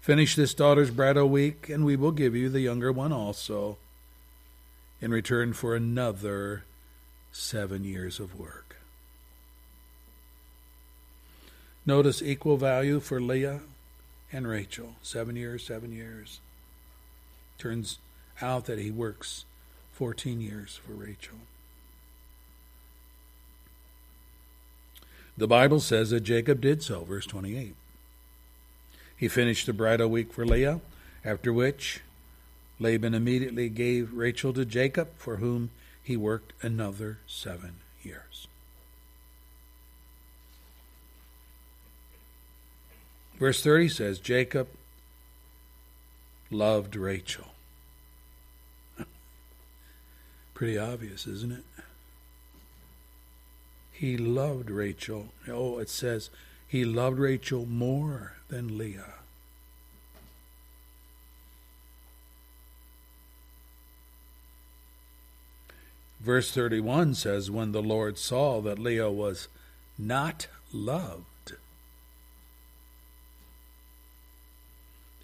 [0.00, 3.76] Finish this daughter's bridal week, and we will give you the younger one also
[5.02, 6.64] in return for another
[7.30, 8.76] seven years of work.
[11.84, 13.60] Notice equal value for Leah
[14.32, 14.94] and Rachel.
[15.02, 16.40] Seven years, seven years.
[17.58, 17.98] Turns
[18.40, 19.44] out that he works
[19.92, 21.36] 14 years for Rachel.
[25.36, 27.74] The Bible says that Jacob did so, verse 28.
[29.16, 30.80] He finished the bridal week for Leah,
[31.24, 32.00] after which
[32.78, 35.70] Laban immediately gave Rachel to Jacob, for whom
[36.02, 38.48] he worked another seven years.
[43.42, 44.68] Verse 30 says Jacob
[46.48, 47.46] loved Rachel.
[50.54, 51.64] Pretty obvious, isn't it?
[53.90, 55.30] He loved Rachel.
[55.48, 56.30] Oh, it says
[56.68, 59.14] he loved Rachel more than Leah.
[66.20, 69.48] Verse 31 says, When the Lord saw that Leah was
[69.98, 71.24] not loved,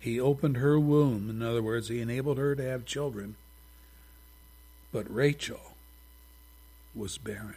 [0.01, 1.29] he opened her womb.
[1.29, 3.37] In other words, he enabled her to have children.
[4.93, 5.61] But Rachel
[6.95, 7.57] was barren.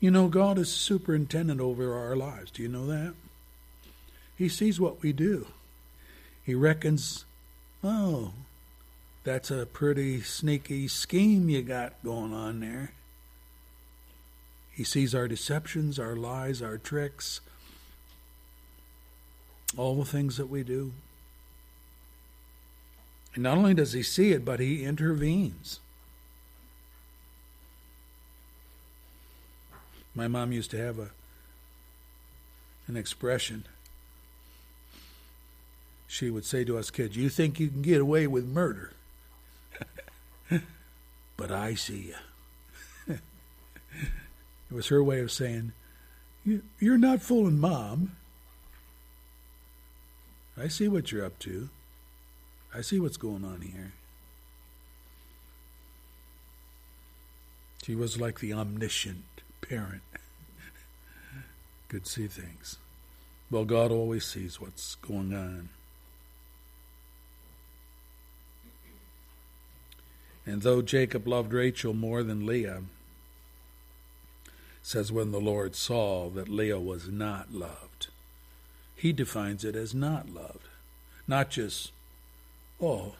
[0.00, 2.50] You know, God is superintendent over our lives.
[2.50, 3.14] Do you know that?
[4.36, 5.46] He sees what we do.
[6.42, 7.26] He reckons,
[7.84, 8.32] oh,
[9.24, 12.92] that's a pretty sneaky scheme you got going on there.
[14.72, 17.42] He sees our deceptions, our lies, our tricks,
[19.76, 20.92] all the things that we do.
[23.34, 25.80] And not only does he see it, but he intervenes.
[30.14, 31.10] My mom used to have a
[32.88, 33.64] an expression.
[36.08, 38.92] She would say to us kids, "You think you can get away with murder,
[41.36, 42.12] but I see
[43.06, 43.14] you."
[44.68, 45.72] it was her way of saying,
[46.44, 48.16] "You're not fooling mom.
[50.56, 51.68] I see what you're up to.
[52.74, 53.92] I see what's going on here."
[57.84, 59.24] She was like the omniscient
[59.62, 60.02] parent
[61.88, 62.78] could see things.
[63.50, 65.70] Well, God always sees what's going on.
[70.46, 72.82] And though Jacob loved Rachel more than Leah,
[74.82, 77.89] says when the Lord saw that Leah was not loved,
[79.00, 80.68] he defines it as not loved.
[81.26, 81.90] Not just,
[82.82, 83.14] oh,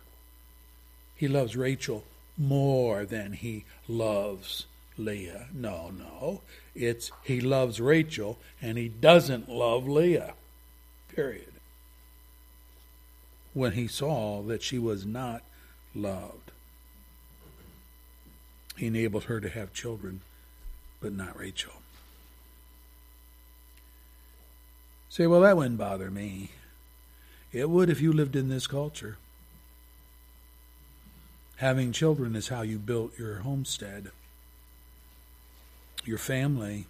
[1.16, 2.04] he loves Rachel
[2.36, 4.66] more than he loves
[4.98, 5.46] Leah.
[5.54, 6.42] No, no.
[6.74, 10.34] It's he loves Rachel and he doesn't love Leah.
[11.16, 11.54] Period.
[13.54, 15.42] When he saw that she was not
[15.94, 16.50] loved,
[18.76, 20.20] he enabled her to have children,
[21.00, 21.79] but not Rachel.
[25.10, 26.52] Say, well, that wouldn't bother me.
[27.52, 29.18] It would if you lived in this culture.
[31.56, 34.12] Having children is how you built your homestead
[36.04, 36.86] your family.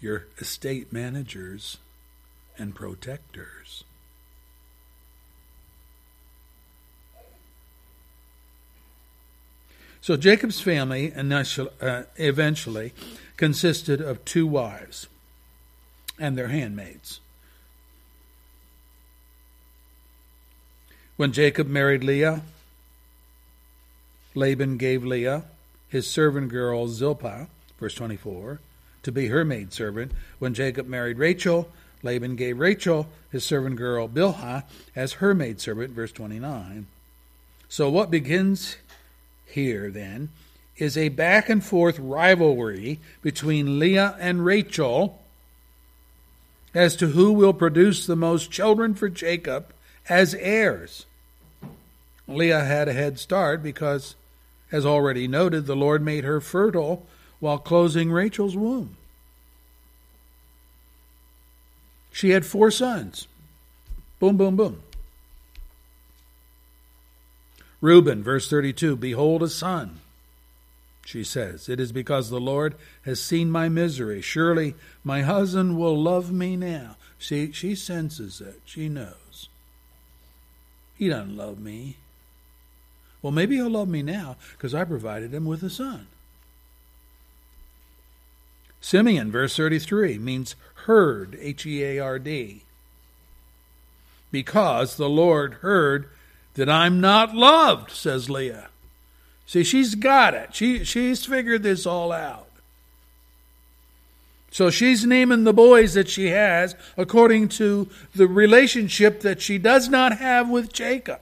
[0.00, 1.78] Your estate managers
[2.56, 3.84] and protectors.
[10.00, 12.92] So Jacob's family uh, eventually
[13.36, 15.06] consisted of two wives
[16.18, 17.20] and their handmaids.
[21.16, 22.42] When Jacob married Leah,
[24.34, 25.44] Laban gave Leah
[25.88, 27.48] his servant girl Zilpah,
[27.80, 28.60] verse 24,
[29.02, 30.12] to be her maidservant.
[30.38, 31.70] When Jacob married Rachel,
[32.02, 36.86] Laban gave Rachel, his servant girl Bilhah, as her maidservant, verse 29.
[37.68, 38.76] So what begins
[39.48, 40.30] here then
[40.76, 45.20] is a back and forth rivalry between Leah and Rachel
[46.74, 49.72] as to who will produce the most children for Jacob
[50.08, 51.06] as heirs.
[52.28, 54.14] Leah had a head start because,
[54.70, 57.06] as already noted, the Lord made her fertile
[57.40, 58.96] while closing Rachel's womb.
[62.12, 63.26] She had four sons.
[64.18, 64.82] Boom, boom, boom.
[67.80, 70.00] Reuben, verse 32 Behold a son,
[71.04, 71.68] she says.
[71.68, 74.20] It is because the Lord has seen my misery.
[74.20, 74.74] Surely
[75.04, 76.96] my husband will love me now.
[77.18, 78.60] See, she senses it.
[78.64, 79.48] She knows.
[80.96, 81.96] He doesn't love me.
[83.22, 86.06] Well, maybe he'll love me now because I provided him with a son.
[88.80, 90.54] Simeon, verse 33, means
[90.86, 92.62] heard, H E A R D.
[94.30, 96.08] Because the Lord heard
[96.58, 98.68] that I'm not loved, says Leah.
[99.46, 100.54] See, she's got it.
[100.54, 102.48] She, she's figured this all out.
[104.50, 109.88] So she's naming the boys that she has according to the relationship that she does
[109.88, 111.20] not have with Jacob.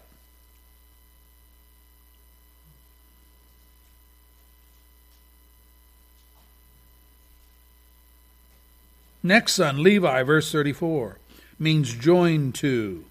[9.22, 11.18] Next son, Levi, verse 34,
[11.58, 13.04] means joined to.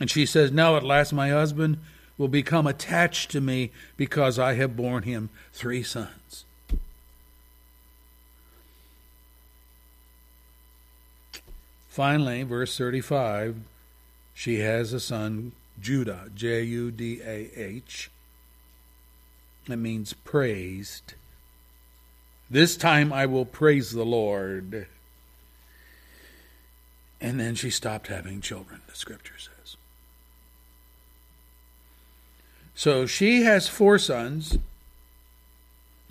[0.00, 1.78] And she says, Now at last my husband
[2.16, 6.44] will become attached to me because I have borne him three sons.
[11.88, 13.56] Finally, verse 35,
[14.32, 18.10] she has a son, Judah, J U D A H.
[19.66, 21.14] That means praised.
[22.48, 24.86] This time I will praise the Lord.
[27.20, 29.57] And then she stopped having children, the scripture says.
[32.78, 34.56] So she has four sons.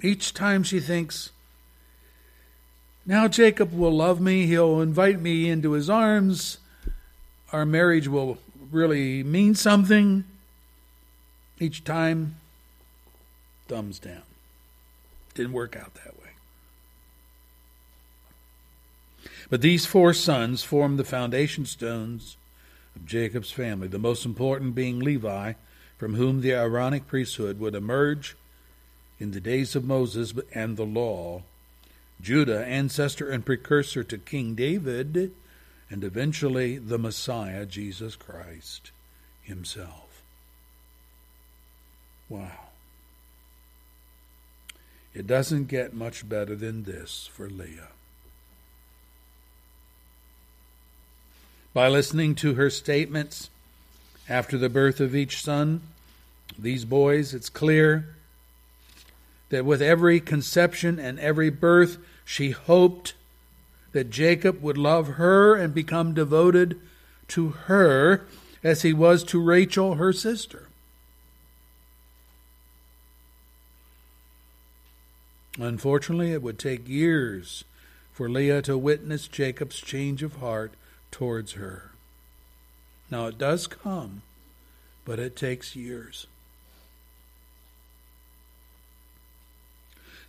[0.03, 1.31] Each time she thinks,
[3.05, 6.57] now Jacob will love me, he'll invite me into his arms,
[7.53, 8.37] our marriage will
[8.69, 10.25] really mean something.
[11.57, 12.35] Each time,
[13.69, 14.23] thumbs down.
[15.35, 16.31] Didn't work out that way.
[19.49, 22.35] But these four sons form the foundation stones
[22.93, 25.53] of Jacob's family, the most important being Levi,
[25.97, 28.35] from whom the Aaronic priesthood would emerge
[29.19, 31.41] in the days of Moses and the law,
[32.21, 35.31] Judah, ancestor and precursor to King David,
[35.89, 38.91] and eventually the Messiah, Jesus Christ
[39.41, 40.21] himself.
[42.29, 42.67] Wow.
[45.13, 47.89] It doesn't get much better than this for Leah.
[51.73, 53.49] By listening to her statements
[54.29, 55.81] after the birth of each son,
[56.57, 58.15] these boys, it's clear
[59.49, 63.13] that with every conception and every birth, she hoped
[63.93, 66.79] that Jacob would love her and become devoted
[67.29, 68.25] to her
[68.63, 70.67] as he was to Rachel, her sister.
[75.59, 77.63] Unfortunately, it would take years
[78.11, 80.73] for Leah to witness Jacob's change of heart
[81.11, 81.91] towards her.
[83.09, 84.21] Now, it does come,
[85.05, 86.27] but it takes years.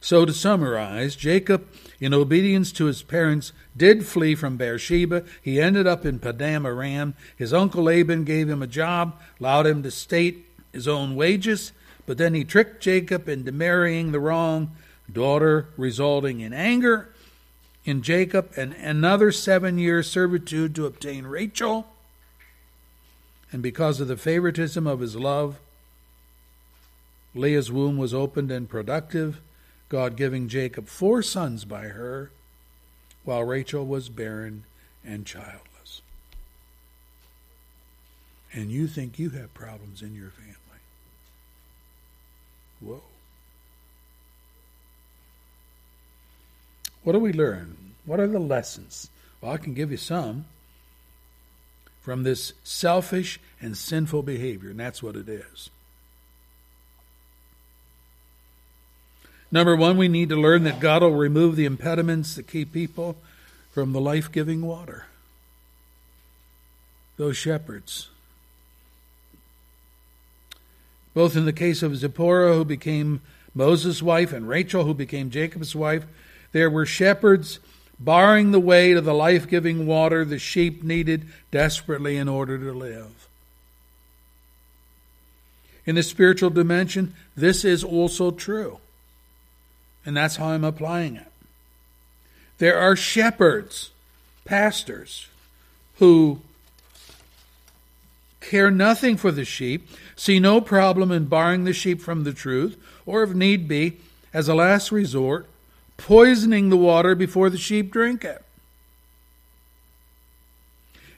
[0.01, 1.67] So, to summarize, Jacob,
[1.99, 5.25] in obedience to his parents, did flee from Beersheba.
[5.43, 7.15] He ended up in Paddan Aram.
[7.37, 11.73] His uncle Laban gave him a job, allowed him to state his own wages,
[12.07, 14.71] but then he tricked Jacob into marrying the wrong
[15.13, 17.09] daughter, resulting in anger
[17.85, 21.87] in Jacob and another seven years servitude to obtain Rachel.
[23.51, 25.59] And because of the favoritism of his love,
[27.35, 29.41] Leah's womb was opened and productive,
[29.89, 32.31] God giving Jacob four sons by her,
[33.25, 34.65] while Rachel was barren
[35.05, 36.03] and childless.
[38.53, 40.55] And you think you have problems in your family.
[42.81, 43.03] Whoa.
[47.03, 47.77] What do we learn?
[48.05, 49.11] What are the lessons?
[49.41, 50.47] Well, I can give you some
[52.09, 55.69] from this selfish and sinful behavior, and that's what it is.
[59.53, 63.17] Number one, we need to learn that God will remove the impediments that keep people
[63.73, 65.05] from the life giving water.
[67.19, 68.09] Those shepherds.
[71.13, 73.21] both in the case of Zipporah, who became
[73.55, 76.07] Moses' wife, and Rachel, who became Jacob's wife,
[76.53, 77.59] there were shepherds
[78.01, 82.73] barring the way to the life giving water the sheep needed desperately in order to
[82.73, 83.29] live.
[85.85, 88.79] In the spiritual dimension, this is also true.
[90.05, 91.33] And that's how I'm applying it.
[92.59, 93.91] There are shepherds,
[94.45, 95.29] pastors,
[95.99, 96.41] who
[98.41, 102.77] care nothing for the sheep, see no problem in barring the sheep from the truth,
[103.05, 103.97] or if need be,
[104.33, 105.47] as a last resort,
[105.99, 108.43] poisoning the water before the sheep drink it.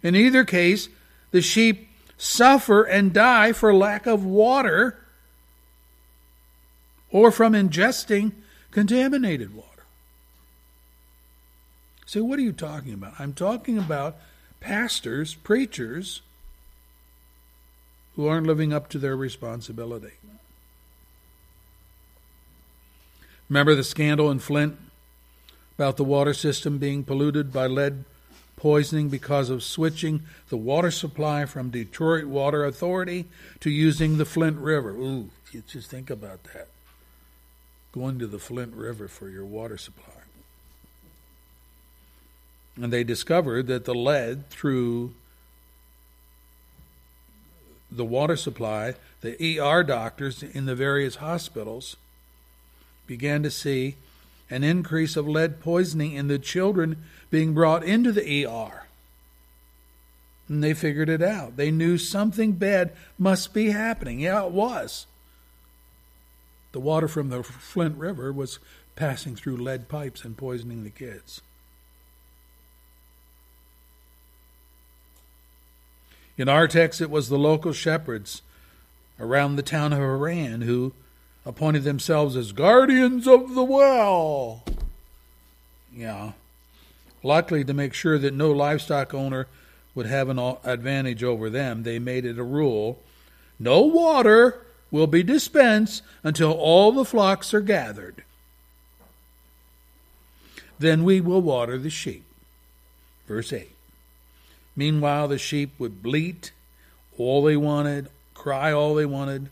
[0.03, 0.89] In either case,
[1.31, 4.99] the sheep suffer and die for lack of water
[7.11, 8.33] or from ingesting
[8.71, 9.67] contaminated water.
[12.07, 13.15] So, what are you talking about?
[13.21, 14.17] I'm talking about
[14.61, 16.23] pastors, preachers,
[18.17, 20.15] who aren't living up to their responsibility.
[23.51, 24.79] Remember the scandal in Flint
[25.77, 28.05] about the water system being polluted by lead
[28.55, 33.27] poisoning because of switching the water supply from Detroit Water Authority
[33.59, 34.91] to using the Flint River.
[34.91, 35.31] Ooh,
[35.67, 36.69] just think about that.
[37.91, 40.15] Going to the Flint River for your water supply.
[42.77, 45.15] And they discovered that the lead through
[47.91, 51.97] the water supply, the ER doctors in the various hospitals
[53.11, 53.97] began to see
[54.51, 56.97] an increase of lead poisoning in the children
[57.29, 58.85] being brought into the ER.
[60.49, 61.57] And they figured it out.
[61.57, 64.21] They knew something bad must be happening.
[64.21, 65.07] Yeah, it was.
[66.71, 68.61] The water from the Flint River was
[68.95, 71.41] passing through lead pipes and poisoning the kids.
[76.39, 78.43] In our text, it was the local shepherds
[79.19, 80.93] around the town of Haran who
[81.51, 84.65] appointed themselves as guardians of the well.
[85.95, 86.33] Yeah.
[87.23, 89.47] Likely to make sure that no livestock owner
[89.95, 92.99] would have an advantage over them, they made it a rule
[93.61, 98.25] no water will be dispensed until all the flocks are gathered.
[100.79, 102.25] Then we will water the sheep.
[103.29, 103.69] Verse 8.
[104.75, 106.53] Meanwhile, the sheep would bleat
[107.19, 109.51] all they wanted, cry all they wanted,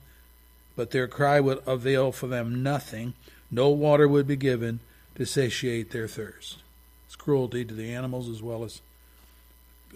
[0.78, 3.12] but their cry would avail for them nothing.
[3.50, 4.78] No water would be given
[5.16, 6.58] to satiate their thirst.
[7.04, 8.80] It's cruelty to the animals as well as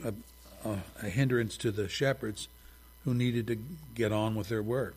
[0.05, 0.13] a,
[0.69, 2.49] a, a hindrance to the shepherds
[3.05, 3.59] who needed to
[3.95, 4.97] get on with their work.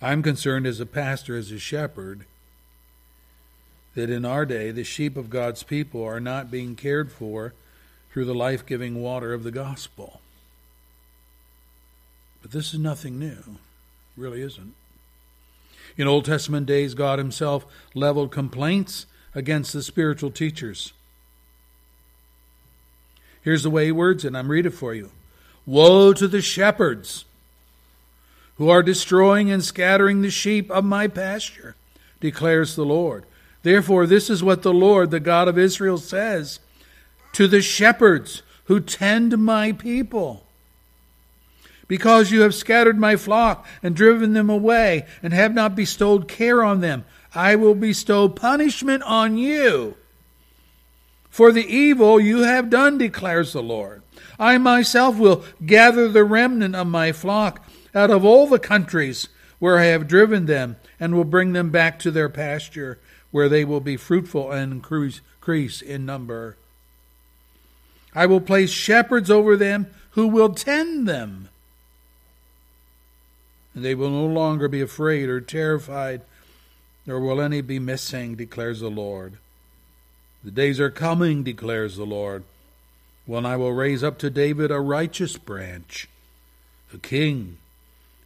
[0.00, 2.24] I'm concerned as a pastor, as a shepherd,
[3.94, 7.52] that in our day the sheep of God's people are not being cared for
[8.10, 10.22] through the life giving water of the gospel.
[12.44, 13.26] But this is nothing new.
[13.26, 14.74] It really isn't.
[15.96, 17.64] In Old Testament days, God Himself
[17.94, 20.92] leveled complaints against the spiritual teachers.
[23.40, 25.10] Here's the way He words it, I'm reading it for you.
[25.64, 27.24] Woe to the shepherds
[28.56, 31.76] who are destroying and scattering the sheep of my pasture,
[32.20, 33.24] declares the Lord.
[33.62, 36.60] Therefore, this is what the Lord, the God of Israel, says
[37.32, 40.43] to the shepherds who tend my people.
[41.86, 46.62] Because you have scattered my flock and driven them away, and have not bestowed care
[46.62, 47.04] on them,
[47.34, 49.96] I will bestow punishment on you
[51.34, 54.02] for the evil you have done, declares the Lord.
[54.38, 59.28] I myself will gather the remnant of my flock out of all the countries
[59.58, 63.00] where I have driven them, and will bring them back to their pasture,
[63.32, 66.56] where they will be fruitful and increase in number.
[68.14, 71.48] I will place shepherds over them who will tend them
[73.74, 76.22] and they will no longer be afraid or terrified,
[77.06, 79.38] nor will any be missing, declares the Lord.
[80.42, 82.44] The days are coming, declares the Lord,
[83.26, 86.08] when I will raise up to David a righteous branch,
[86.92, 87.58] a king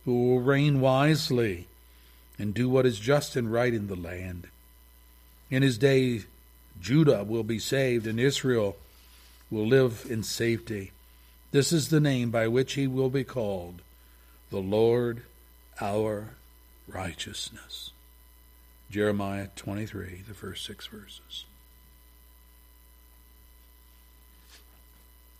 [0.04, 1.66] who will reign wisely
[2.38, 4.48] and do what is just and right in the land.
[5.50, 6.22] In his day,
[6.80, 8.76] Judah will be saved, and Israel
[9.50, 10.92] will live in safety.
[11.50, 13.80] This is the name by which he will be called
[14.50, 15.22] the Lord
[15.80, 16.30] our
[16.86, 17.90] righteousness.
[18.90, 21.44] Jeremiah 23, the first six verses.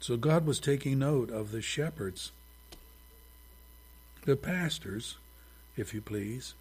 [0.01, 2.33] So God was taking note of the shepherds,
[4.25, 5.17] the pastors,
[5.77, 6.55] if you please,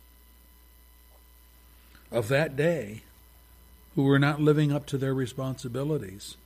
[2.12, 3.04] of that day
[3.96, 6.38] who were not living up to their responsibilities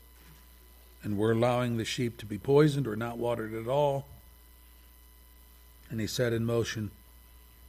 [1.04, 4.06] and were allowing the sheep to be poisoned or not watered at all
[5.90, 6.92] And he set in motion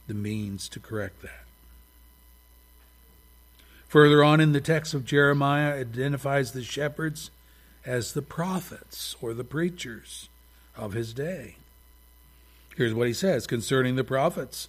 [0.07, 1.43] the means to correct that.
[3.87, 7.29] Further on in the text of Jeremiah, identifies the shepherds
[7.85, 10.29] as the prophets or the preachers
[10.75, 11.57] of his day.
[12.75, 14.67] Here's what he says concerning the prophets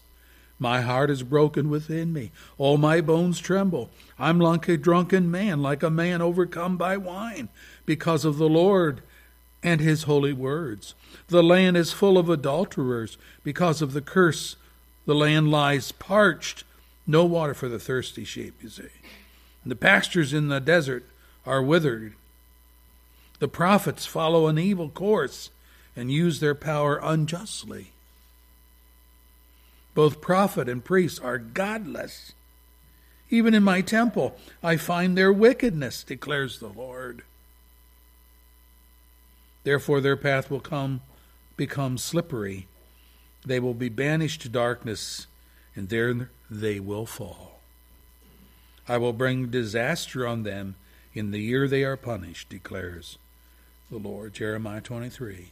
[0.58, 3.88] My heart is broken within me, all my bones tremble.
[4.18, 7.48] I'm like a drunken man, like a man overcome by wine,
[7.86, 9.02] because of the Lord
[9.62, 10.94] and his holy words.
[11.28, 14.56] The land is full of adulterers because of the curse.
[15.06, 16.64] The land lies parched,
[17.06, 18.88] no water for the thirsty sheep, you see.
[19.66, 21.04] The pastures in the desert
[21.46, 22.14] are withered.
[23.38, 25.50] The prophets follow an evil course
[25.96, 27.92] and use their power unjustly.
[29.94, 32.32] Both prophet and priest are godless.
[33.30, 37.22] Even in my temple, I find their wickedness, declares the Lord.
[39.62, 41.00] Therefore, their path will come
[41.56, 42.66] become slippery.
[43.44, 45.26] They will be banished to darkness,
[45.76, 47.60] and there they will fall.
[48.88, 50.76] I will bring disaster on them
[51.14, 53.18] in the year they are punished, declares
[53.90, 54.34] the Lord.
[54.34, 55.50] Jeremiah 23,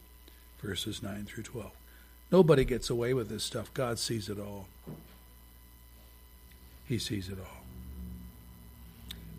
[0.61, 1.71] verses 9 through 12.
[2.31, 3.73] Nobody gets away with this stuff.
[3.73, 4.67] God sees it all.
[6.87, 7.63] He sees it all.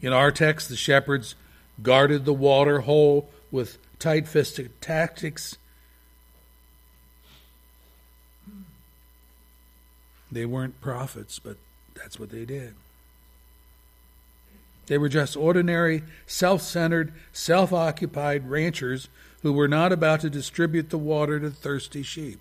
[0.01, 1.35] In our text, the shepherds
[1.83, 5.57] guarded the water hole with tight fisted tactics.
[10.35, 11.57] They weren't prophets, but
[11.95, 12.75] that's what they did.
[14.87, 19.09] They were just ordinary, self centered, self occupied ranchers
[19.43, 22.41] who were not about to distribute the water to thirsty sheep.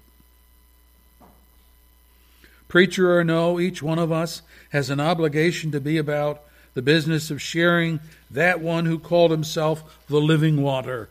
[2.67, 4.41] Preacher or no, each one of us
[4.71, 6.41] has an obligation to be about
[6.73, 7.99] the business of sharing
[8.31, 11.09] that one who called himself the living water.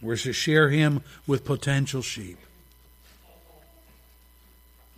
[0.00, 2.38] We're to share him with potential sheep.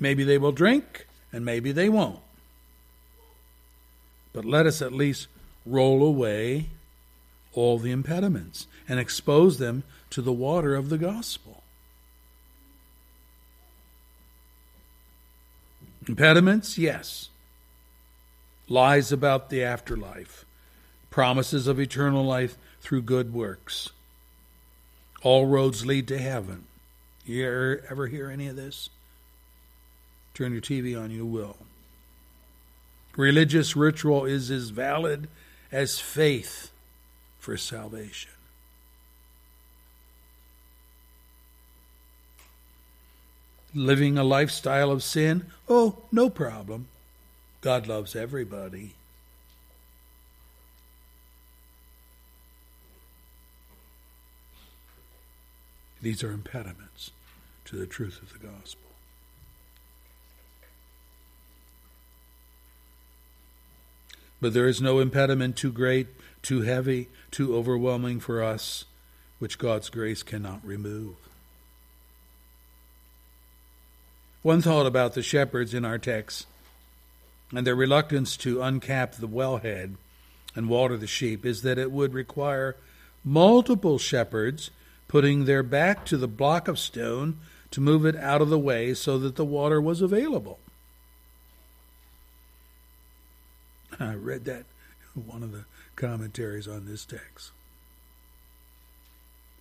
[0.00, 2.20] Maybe they will drink, and maybe they won't.
[4.32, 5.28] But let us at least
[5.66, 6.66] roll away
[7.52, 11.62] all the impediments and expose them to the water of the gospel.
[16.08, 17.28] Impediments, yes.
[18.68, 20.44] Lies about the afterlife,
[21.10, 23.90] promises of eternal life through good works.
[25.22, 26.64] All roads lead to heaven.
[27.26, 28.88] You ever, ever hear any of this?
[30.34, 31.56] Turn your TV on, you will.
[33.16, 35.28] Religious ritual is as valid
[35.72, 36.70] as faith
[37.38, 38.30] for salvation.
[43.74, 45.46] Living a lifestyle of sin?
[45.68, 46.88] Oh, no problem.
[47.60, 48.94] God loves everybody.
[56.02, 57.10] These are impediments
[57.66, 58.89] to the truth of the gospel.
[64.40, 66.08] But there is no impediment too great,
[66.42, 68.84] too heavy, too overwhelming for us,
[69.38, 71.16] which God's grace cannot remove.
[74.42, 76.46] One thought about the shepherds in our text
[77.52, 79.96] and their reluctance to uncap the wellhead
[80.54, 82.76] and water the sheep is that it would require
[83.24, 84.70] multiple shepherds
[85.08, 87.36] putting their back to the block of stone
[87.70, 90.58] to move it out of the way so that the water was available.
[94.10, 94.64] I read that
[95.14, 95.64] in one of the
[95.94, 97.50] commentaries on this text.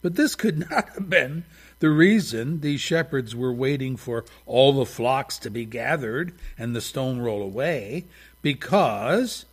[0.02, 1.44] But this could not have been
[1.80, 6.82] the reason these shepherds were waiting for all the flocks to be gathered and the
[6.82, 8.06] stone roll away,
[8.42, 9.46] because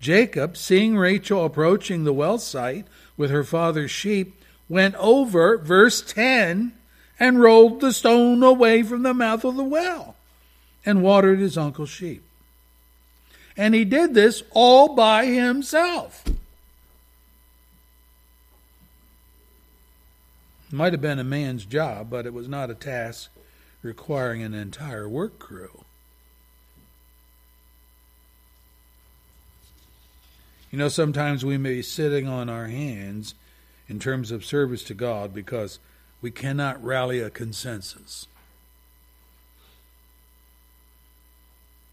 [0.00, 2.86] Jacob, seeing Rachel approaching the well site
[3.16, 4.34] with her father's sheep,
[4.68, 6.72] went over, verse 10,
[7.20, 10.16] and rolled the stone away from the mouth of the well
[10.84, 12.23] and watered his uncle's sheep.
[13.56, 16.24] And he did this all by himself.
[16.26, 16.34] It
[20.72, 23.30] Might have been a man's job, but it was not a task
[23.82, 25.84] requiring an entire work crew.
[30.72, 33.34] You know, sometimes we may be sitting on our hands
[33.88, 35.78] in terms of service to God because
[36.20, 38.26] we cannot rally a consensus.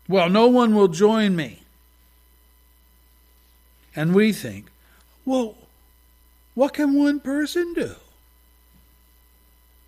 [0.08, 1.64] Well, no one will join me.
[3.96, 4.68] And we think,
[5.26, 5.56] well,
[6.54, 7.96] what can one person do?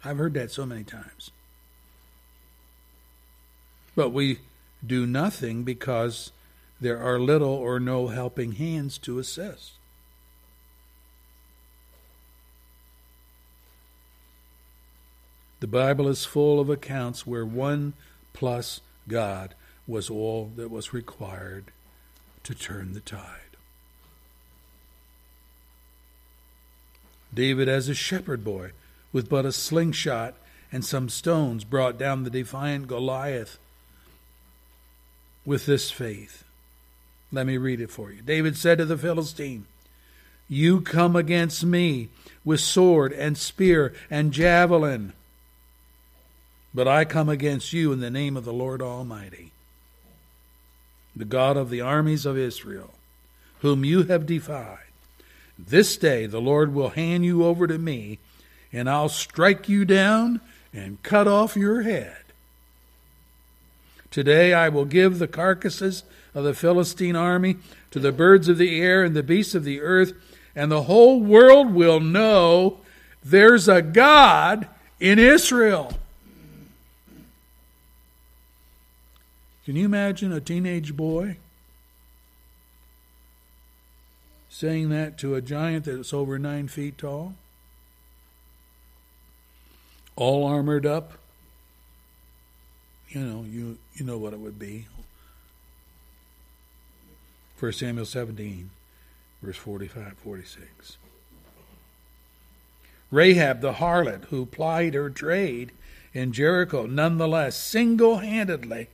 [0.04, 1.32] I've heard that so many times.
[3.96, 4.40] But we
[4.86, 6.32] do nothing because
[6.82, 9.74] there are little or no helping hands to assist.
[15.62, 17.94] The Bible is full of accounts where one
[18.34, 19.56] plus God
[19.88, 21.66] was all that was required
[22.44, 23.40] to turn the tide.
[27.34, 28.72] David, as a shepherd boy,
[29.12, 30.36] with but a slingshot
[30.72, 33.58] and some stones, brought down the defiant Goliath
[35.46, 36.44] with this faith.
[37.32, 38.22] Let me read it for you.
[38.22, 39.66] David said to the Philistine,
[40.48, 42.10] You come against me
[42.46, 45.14] with sword and spear and javelin,
[46.74, 49.53] but I come against you in the name of the Lord Almighty,
[51.16, 52.94] the God of the armies of Israel,
[53.60, 54.80] whom you have defied.
[55.58, 58.20] This day the Lord will hand you over to me,
[58.72, 60.42] and I'll strike you down
[60.74, 62.18] and cut off your head.
[64.10, 66.04] Today I will give the carcasses
[66.36, 67.58] of the Philistine army
[67.92, 70.14] to the birds of the air and the beasts of the earth,
[70.56, 72.80] and the whole world will know
[73.24, 74.68] there's a God
[75.00, 75.94] in Israel.
[79.66, 81.38] Can you imagine a teenage boy
[84.50, 87.36] saying that to a giant that's over nine feet tall?
[90.16, 91.14] All armored up?
[93.10, 94.88] You know, you, you know what it would be.
[97.60, 98.70] 1 Samuel 17,
[99.42, 100.98] verse 45 46.
[103.12, 105.72] Rahab the harlot, who plied her trade
[106.14, 108.90] in Jericho, nonetheless single handedly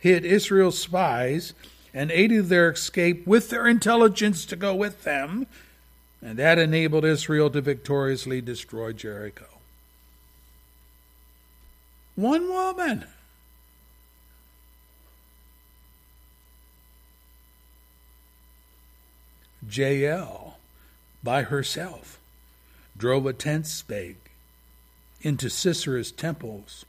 [0.00, 1.52] hid Israel's spies
[1.94, 5.46] and aided their escape with their intelligence to go with them,
[6.22, 9.46] and that enabled Israel to victoriously destroy Jericho.
[12.16, 13.06] One woman.
[19.70, 20.58] Jael,
[21.22, 22.18] by herself,
[22.96, 24.30] drove a tent stake
[25.22, 26.84] into Sisera's temples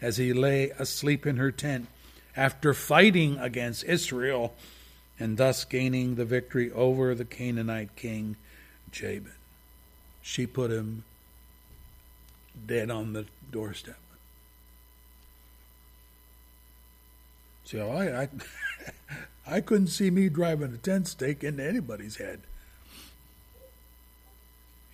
[0.00, 1.88] as he lay asleep in her tent
[2.36, 4.54] after fighting against Israel
[5.18, 8.36] and thus gaining the victory over the Canaanite king
[8.92, 9.32] Jabin.
[10.22, 11.04] She put him
[12.66, 13.98] dead on the doorstep.
[17.64, 18.28] So I, I,
[19.56, 22.40] I couldn't see me driving a tent stake into anybody's head.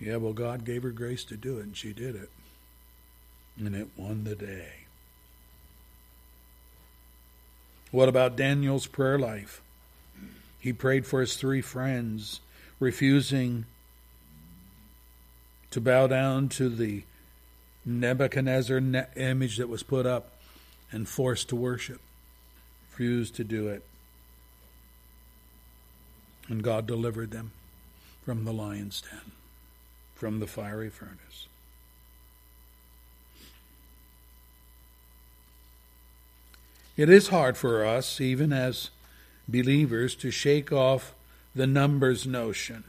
[0.00, 2.30] Yeah, well, God gave her grace to do it, and she did it.
[3.58, 4.81] And it won the day.
[7.92, 9.62] What about Daniel's prayer life?
[10.58, 12.40] He prayed for his three friends,
[12.80, 13.66] refusing
[15.70, 17.04] to bow down to the
[17.84, 18.78] Nebuchadnezzar
[19.16, 20.32] image that was put up
[20.90, 22.00] and forced to worship.
[22.90, 23.84] Refused to do it.
[26.48, 27.52] And God delivered them
[28.24, 29.32] from the lion's den,
[30.14, 31.46] from the fiery furnace.
[36.96, 38.90] It is hard for us, even as
[39.48, 41.14] believers, to shake off
[41.54, 42.84] the numbers notion.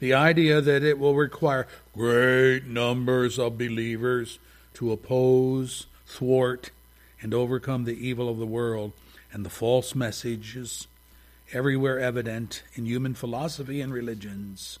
[0.00, 4.38] The idea that it will require great numbers of believers
[4.74, 6.70] to oppose, thwart,
[7.22, 8.92] and overcome the evil of the world
[9.32, 10.86] and the false messages
[11.52, 14.78] everywhere evident in human philosophy and religions.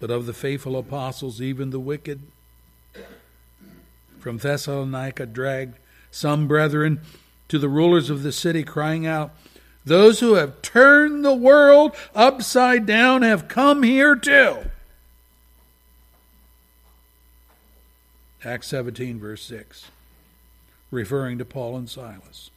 [0.00, 2.22] But of the faithful apostles, even the wicked.
[4.18, 5.78] From Thessalonica dragged
[6.10, 7.00] some brethren
[7.48, 9.34] to the rulers of the city, crying out,
[9.84, 14.58] Those who have turned the world upside down have come here too.
[18.44, 19.86] Acts 17, verse 6,
[20.90, 22.50] referring to Paul and Silas.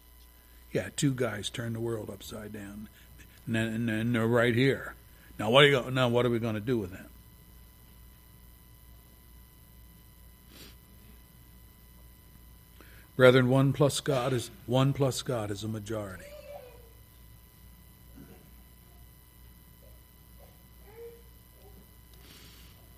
[0.71, 2.87] Yeah, two guys turned the world upside down,
[3.47, 4.93] and, they're right here.
[5.39, 7.07] Now, what are, you, now, what are we going to do with them?
[13.21, 16.25] Brethren, one plus God is one plus God is a majority.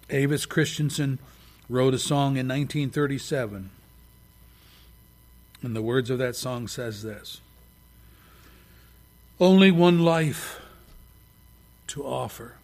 [0.10, 1.20] Avis Christiansen
[1.68, 3.70] wrote a song in 1937.
[5.62, 7.42] And the words of that song says this.
[9.42, 10.62] Only one life
[11.88, 12.56] to offer.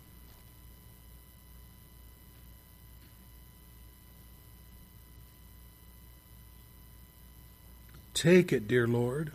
[8.20, 9.32] Take it, dear Lord,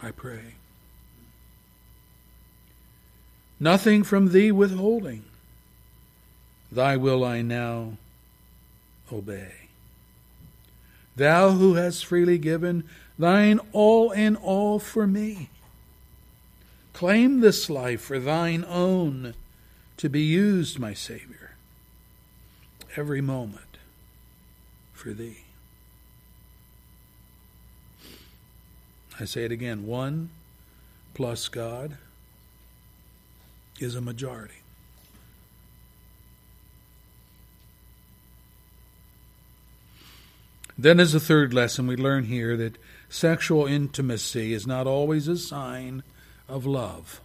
[0.00, 0.54] I pray.
[3.58, 5.24] Nothing from thee withholding.
[6.70, 7.94] Thy will I now
[9.12, 9.54] obey.
[11.16, 12.84] Thou who hast freely given
[13.18, 15.48] thine all in all for me,
[16.92, 19.34] Claim this life for thine own
[19.96, 21.56] to be used, my Savior,
[22.94, 23.78] every moment
[24.92, 25.41] for thee.
[29.22, 30.30] I say it again one
[31.14, 31.96] plus God
[33.78, 34.62] is a majority.
[40.76, 42.78] Then, as a third lesson, we learn here that
[43.08, 46.02] sexual intimacy is not always a sign
[46.48, 47.20] of love.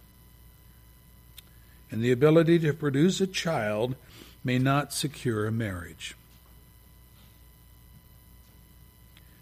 [1.90, 3.96] And the ability to produce a child
[4.44, 6.14] may not secure a marriage.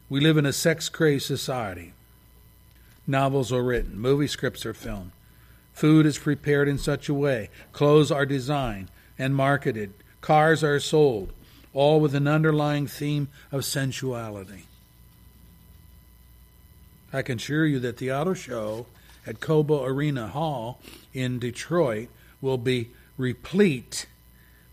[0.08, 1.92] We live in a sex crazed society.
[3.06, 5.12] Novels are written, movie scripts are filmed,
[5.72, 8.88] food is prepared in such a way, clothes are designed
[9.18, 11.32] and marketed, cars are sold,
[11.72, 14.64] all with an underlying theme of sensuality.
[17.12, 18.86] I can assure you that the auto show
[19.26, 20.80] at Cobo Arena Hall
[21.14, 22.08] in Detroit
[22.40, 24.06] will be replete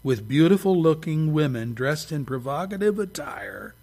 [0.02, 3.74] with beautiful looking women dressed in provocative attire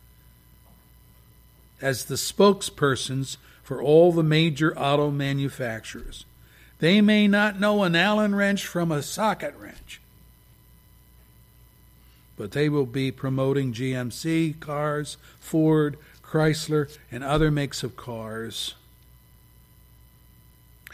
[1.80, 3.36] as the spokespersons
[3.70, 6.24] for all the major auto manufacturers.
[6.80, 10.00] They may not know an Allen wrench from a socket wrench,
[12.36, 18.74] but they will be promoting GMC cars, Ford, Chrysler, and other makes of cars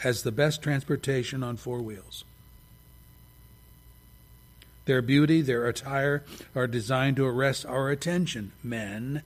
[0.03, 2.25] as the best transportation on four wheels.
[4.85, 6.23] Their beauty, their attire
[6.53, 9.23] are designed to arrest our attention, men.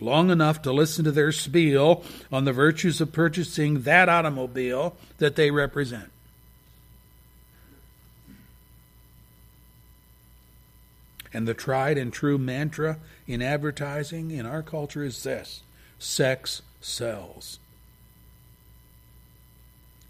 [0.00, 5.36] Long enough to listen to their spiel on the virtues of purchasing that automobile that
[5.36, 6.10] they represent.
[11.32, 15.62] And the tried and true mantra in advertising in our culture is this
[15.98, 17.58] sex sells.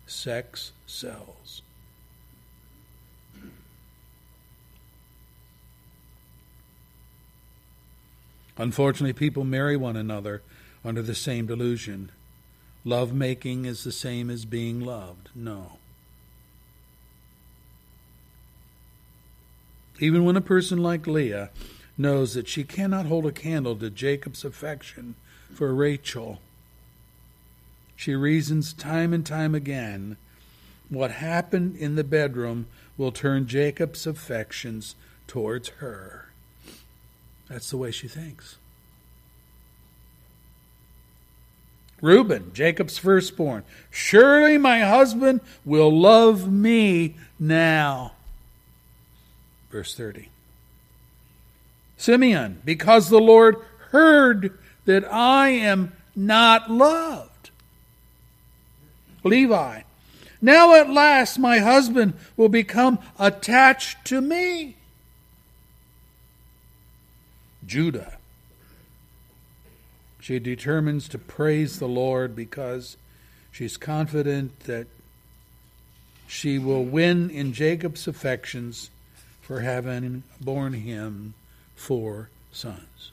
[0.06, 1.62] Sex sells.
[8.59, 10.43] Unfortunately, people marry one another
[10.85, 12.11] under the same delusion.
[12.85, 15.31] Love making is the same as being loved.
[15.35, 15.79] No.
[20.01, 21.51] Even when a person like Leah
[21.97, 25.15] knows that she cannot hold a candle to Jacob's affection
[25.53, 26.41] for Rachel,
[27.97, 30.17] she reasons time and time again
[30.89, 32.67] what happened in the bedroom
[32.97, 34.95] will turn Jacob's affections
[35.27, 36.28] towards her.
[37.49, 38.57] That's the way she thinks.
[42.01, 48.12] Reuben, Jacob's firstborn, surely my husband will love me now.
[49.70, 50.29] Verse 30.
[51.97, 53.57] Simeon, because the Lord
[53.91, 57.51] heard that I am not loved.
[59.25, 59.83] Levi,
[60.41, 64.78] now at last my husband will become attached to me.
[67.69, 68.19] Judah.
[70.19, 72.97] She determines to praise the Lord because
[73.53, 74.89] she's confident that
[76.27, 78.90] she will win in Jacob's affections
[79.40, 81.35] for having borne him
[81.74, 83.12] four sons.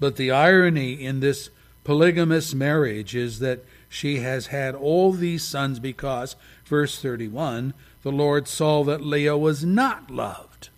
[0.00, 1.50] But the irony in this
[1.84, 8.48] polygamous marriage is that she has had all these sons because, verse 31, the Lord
[8.48, 10.70] saw that Leah was not loved.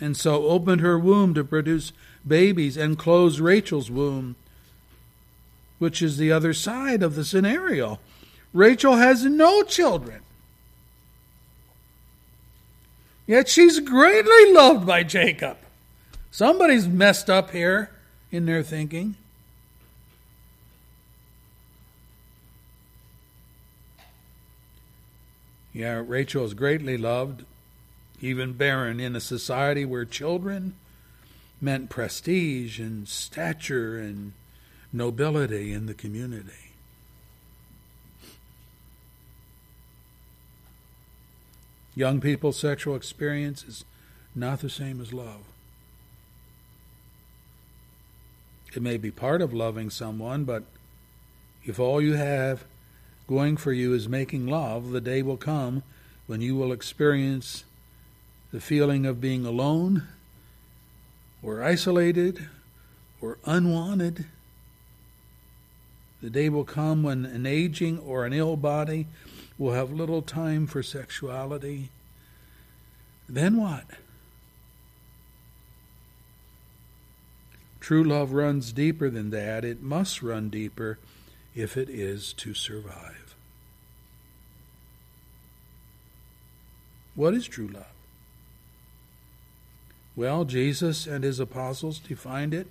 [0.00, 1.92] And so opened her womb to produce
[2.26, 4.36] babies and closed Rachel's womb,
[5.78, 7.98] which is the other side of the scenario.
[8.52, 10.20] Rachel has no children.
[13.26, 15.58] Yet she's greatly loved by Jacob.
[16.30, 17.90] Somebody's messed up here
[18.30, 19.16] in their thinking.
[25.78, 27.44] Yeah, Rachel is greatly loved,
[28.20, 30.74] even barren, in a society where children
[31.60, 34.32] meant prestige and stature and
[34.92, 36.72] nobility in the community.
[41.94, 43.84] Young people's sexual experience is
[44.34, 45.42] not the same as love.
[48.74, 50.64] It may be part of loving someone, but
[51.62, 52.64] if all you have
[53.28, 55.82] going for you is making love, the day will come
[56.26, 57.64] when you will experience
[58.52, 60.02] the feeling of being alone
[61.42, 62.48] or isolated
[63.20, 64.24] or unwanted.
[66.22, 69.06] The day will come when an aging or an ill body
[69.58, 71.90] will have little time for sexuality.
[73.28, 73.84] Then what?
[77.80, 79.64] True love runs deeper than that.
[79.64, 80.98] It must run deeper
[81.54, 83.17] if it is to survive.
[87.18, 87.90] What is true love?
[90.14, 92.68] Well, Jesus and his apostles defined it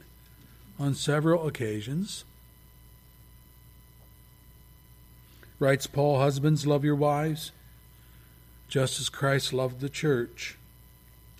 [0.79, 2.23] on several occasions.
[5.59, 7.51] Writes Paul, Husbands, love your wives,
[8.69, 10.57] just as Christ loved the church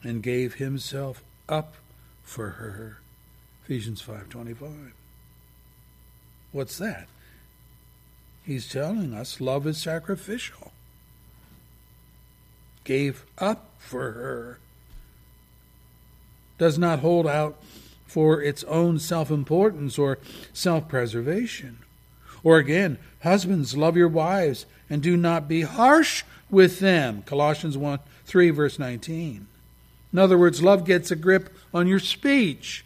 [0.04, 1.76] and gave himself up
[2.24, 2.98] for her.
[3.64, 4.92] Ephesians 5:25.
[6.52, 7.08] What's that?
[8.44, 10.74] He's telling us love is sacrificial.
[12.88, 14.60] Gave up for her.
[16.58, 17.62] Does not hold out
[18.06, 20.20] for its own self-importance or
[20.54, 21.80] self-preservation.
[22.46, 27.24] Or again, husbands love your wives and do not be harsh with them.
[27.24, 29.48] Colossians 1 3 verse 19.
[30.14, 32.86] In other words, love gets a grip on your speech.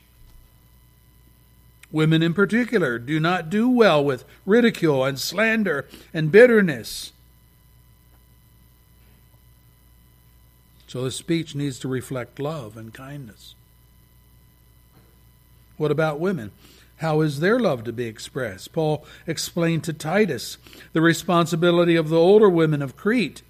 [1.91, 7.11] Women in particular do not do well with ridicule and slander and bitterness.
[10.91, 13.55] So the speech needs to reflect love and kindness.
[15.77, 16.51] What about women?
[16.97, 18.73] How is their love to be expressed?
[18.73, 20.57] Paul explained to Titus
[20.91, 23.41] the responsibility of the older women of Crete.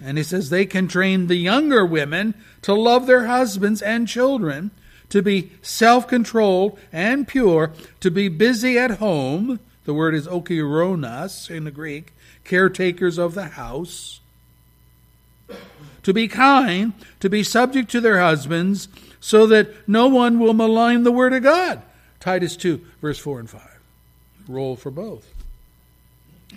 [0.00, 4.70] And he says they can train the younger women to love their husbands and children
[5.08, 9.58] to be self controlled and pure, to be busy at home.
[9.82, 12.12] The word is okironas in the Greek,
[12.44, 14.20] caretakers of the house.
[16.04, 18.88] To be kind, to be subject to their husbands,
[19.20, 21.82] so that no one will malign the word of God.
[22.20, 23.80] Titus 2, verse 4 and 5.
[24.48, 25.32] Role for both.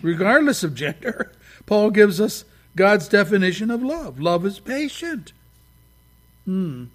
[0.01, 1.31] Regardless of gender,
[1.65, 2.45] Paul gives us
[2.75, 4.19] God's definition of love.
[4.19, 5.33] Love is patient.
[6.45, 6.85] Hmm.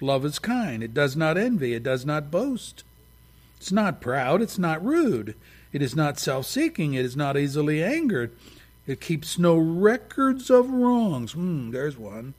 [0.00, 0.82] Love is kind.
[0.82, 1.74] It does not envy.
[1.74, 2.84] It does not boast.
[3.56, 4.40] It's not proud.
[4.40, 5.34] It's not rude.
[5.72, 6.94] It is not self seeking.
[6.94, 8.30] It is not easily angered.
[8.88, 11.32] It keeps no records of wrongs.
[11.32, 12.32] Hmm, there's one.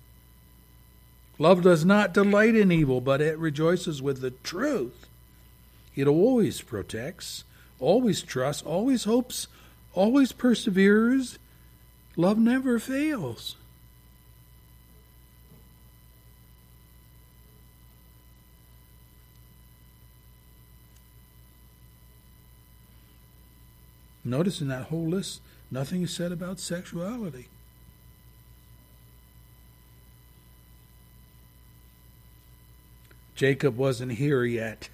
[1.37, 5.05] Love does not delight in evil, but it rejoices with the truth.
[5.95, 7.43] It always protects,
[7.79, 9.47] always trusts, always hopes,
[9.93, 11.37] always perseveres.
[12.17, 13.55] Love never fails.
[24.25, 27.47] Notice in that whole list, nothing is said about sexuality.
[33.35, 34.89] Jacob wasn't here yet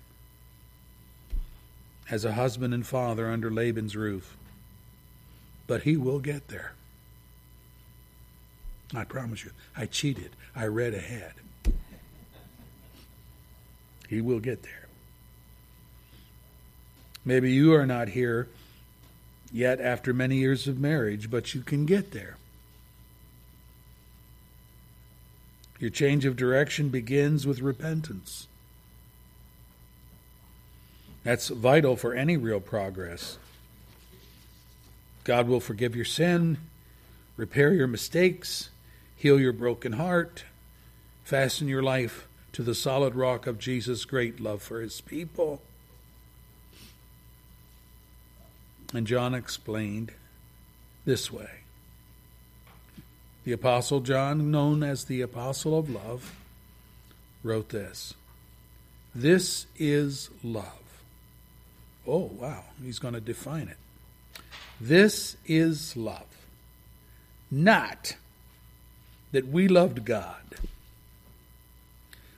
[2.11, 4.37] as a husband and father under Laban's roof,
[5.65, 6.73] but he will get there.
[8.93, 9.51] I promise you.
[9.75, 10.29] I cheated.
[10.55, 11.33] I read ahead.
[14.07, 14.87] He will get there.
[17.25, 18.47] Maybe you are not here
[19.55, 22.35] yet after many years of marriage, but you can get there.
[25.79, 28.49] Your change of direction begins with repentance.
[31.23, 33.37] That's vital for any real progress.
[35.23, 36.57] God will forgive your sin,
[37.37, 38.71] repair your mistakes,
[39.15, 40.43] heal your broken heart,
[41.23, 45.61] fasten your life to the solid rock of Jesus' great love for his people.
[48.93, 50.11] And John explained
[51.05, 51.49] this way.
[53.43, 56.35] The Apostle John, known as the Apostle of Love,
[57.43, 58.13] wrote this
[59.13, 61.03] This is love.
[62.07, 63.77] Oh, wow, he's going to define it.
[64.79, 66.25] This is love.
[67.49, 68.15] Not
[69.31, 70.55] that we loved God,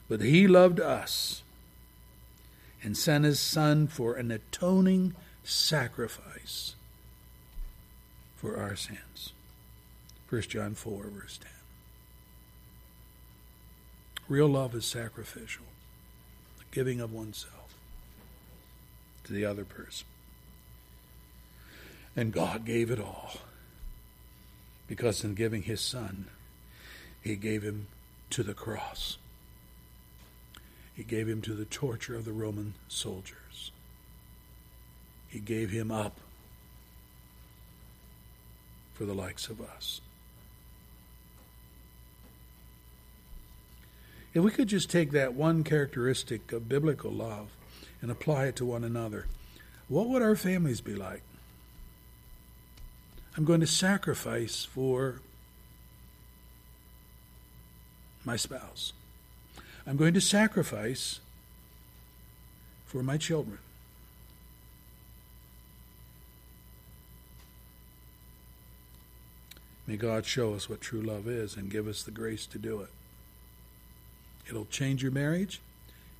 [0.09, 1.41] but He loved us
[2.83, 6.36] and sent His Son for an atoning sacrifice
[8.35, 9.33] for our sins.
[10.29, 11.49] 1 John 4, verse 10.
[14.27, 15.65] Real love is sacrificial,
[16.57, 17.75] the giving of oneself
[19.23, 20.07] to the other person.
[22.15, 23.33] And God gave it all
[24.87, 26.27] because in giving His Son,
[27.21, 27.87] He gave Him
[28.31, 29.17] to the cross.
[30.93, 33.71] He gave Him to the torture of the Roman soldiers.
[35.27, 36.19] He gave him up
[38.97, 40.01] for the likes of us.
[44.33, 47.49] If we could just take that one characteristic of biblical love
[48.01, 49.27] and apply it to one another,
[49.87, 51.21] what would our families be like?
[53.37, 55.21] I'm going to sacrifice for
[58.25, 58.93] my spouse.
[59.85, 61.19] I'm going to sacrifice
[62.87, 63.59] for my children.
[69.87, 72.81] May God show us what true love is and give us the grace to do
[72.81, 72.89] it.
[74.49, 75.61] It'll change your marriage.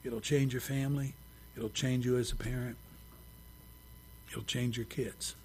[0.06, 1.14] It'll change your family.
[1.56, 2.78] It'll change you as a parent.
[4.32, 5.36] It'll change your kids.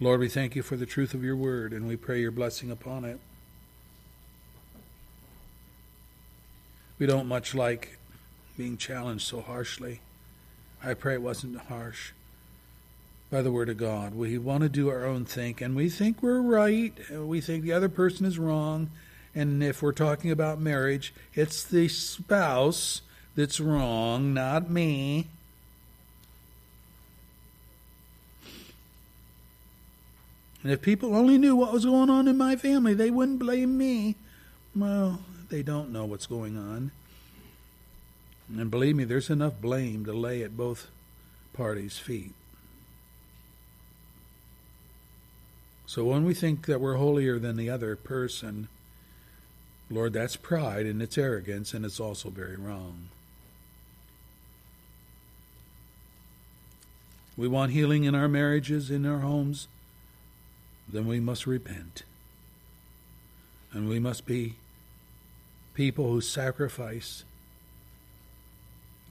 [0.00, 2.70] Lord, we thank you for the truth of your word and we pray your blessing
[2.70, 3.20] upon it.
[6.98, 7.98] We don't much like
[8.56, 10.00] being challenged so harshly.
[10.82, 12.12] I pray it wasn't harsh
[13.30, 14.14] by the word of God.
[14.14, 16.92] We want to do our own think, and we think we're right.
[17.10, 18.90] We think the other person is wrong.
[19.34, 23.02] And if we're talking about marriage, it's the spouse
[23.34, 25.26] that's wrong, not me.
[30.62, 33.76] And if people only knew what was going on in my family, they wouldn't blame
[33.76, 34.16] me.
[34.74, 36.90] Well, they don't know what's going on.
[38.48, 40.88] And believe me, there's enough blame to lay at both
[41.52, 42.32] parties' feet.
[45.86, 48.68] So when we think that we're holier than the other person,
[49.88, 53.08] Lord, that's pride and it's arrogance, and it's also very wrong.
[57.36, 59.68] We want healing in our marriages, in our homes,
[60.88, 62.02] then we must repent.
[63.72, 64.56] And we must be
[65.74, 67.24] people who sacrifice,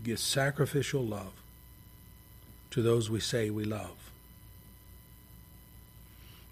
[0.03, 1.33] give sacrificial love
[2.71, 4.04] to those we say we love.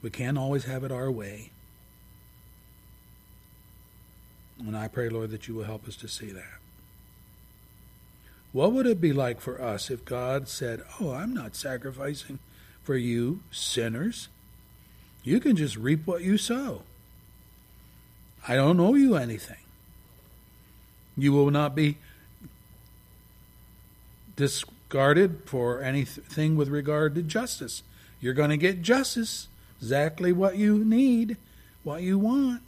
[0.03, 1.49] We can't always have it our way.
[4.59, 6.59] And I pray, Lord, that you will help us to see that.
[8.51, 12.37] What would it be like for us if God said, Oh, I'm not sacrificing
[12.83, 14.27] for you, sinners?
[15.23, 16.83] You can just reap what you sow.
[18.47, 19.57] I don't owe you anything.
[21.17, 21.97] You will not be
[24.35, 27.83] discarded for anything with regard to justice.
[28.19, 29.47] You're going to get justice,
[29.83, 31.35] exactly what you need,
[31.83, 32.61] what you want.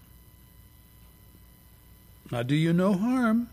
[2.30, 3.50] Now, do you no harm?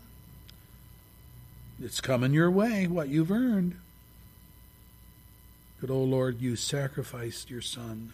[1.81, 3.75] It's coming your way, what you've earned.
[5.79, 8.11] But, oh Lord, you sacrificed your Son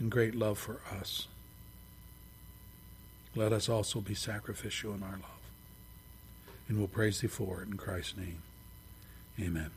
[0.00, 1.28] in great love for us.
[3.36, 5.50] Let us also be sacrificial in our love.
[6.68, 8.42] And we'll praise thee for it in Christ's name.
[9.40, 9.70] Amen.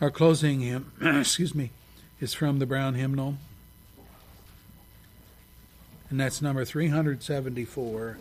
[0.00, 1.72] Our closing hymn, excuse me,
[2.20, 3.36] is from the Brown Hymnal.
[6.08, 8.18] And that's number 374.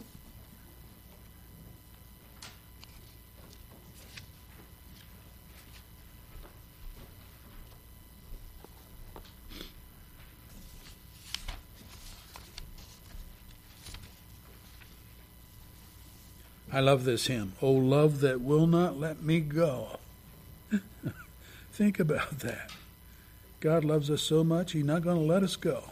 [16.73, 17.53] I love this hymn.
[17.61, 19.99] Oh, love that will not let me go.
[21.77, 22.71] Think about that.
[23.59, 25.83] God loves us so much, He's not going to let us go.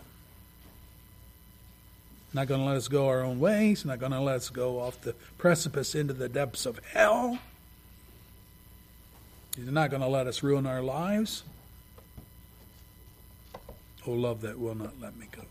[2.34, 4.80] Not going to let us go our own ways, not going to let us go
[4.80, 7.38] off the precipice into the depths of hell.
[9.56, 11.44] He's not going to let us ruin our lives.
[14.08, 15.44] Oh, love that will not let me go.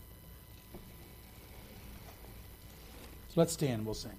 [3.29, 4.11] So let's stand, we'll sing.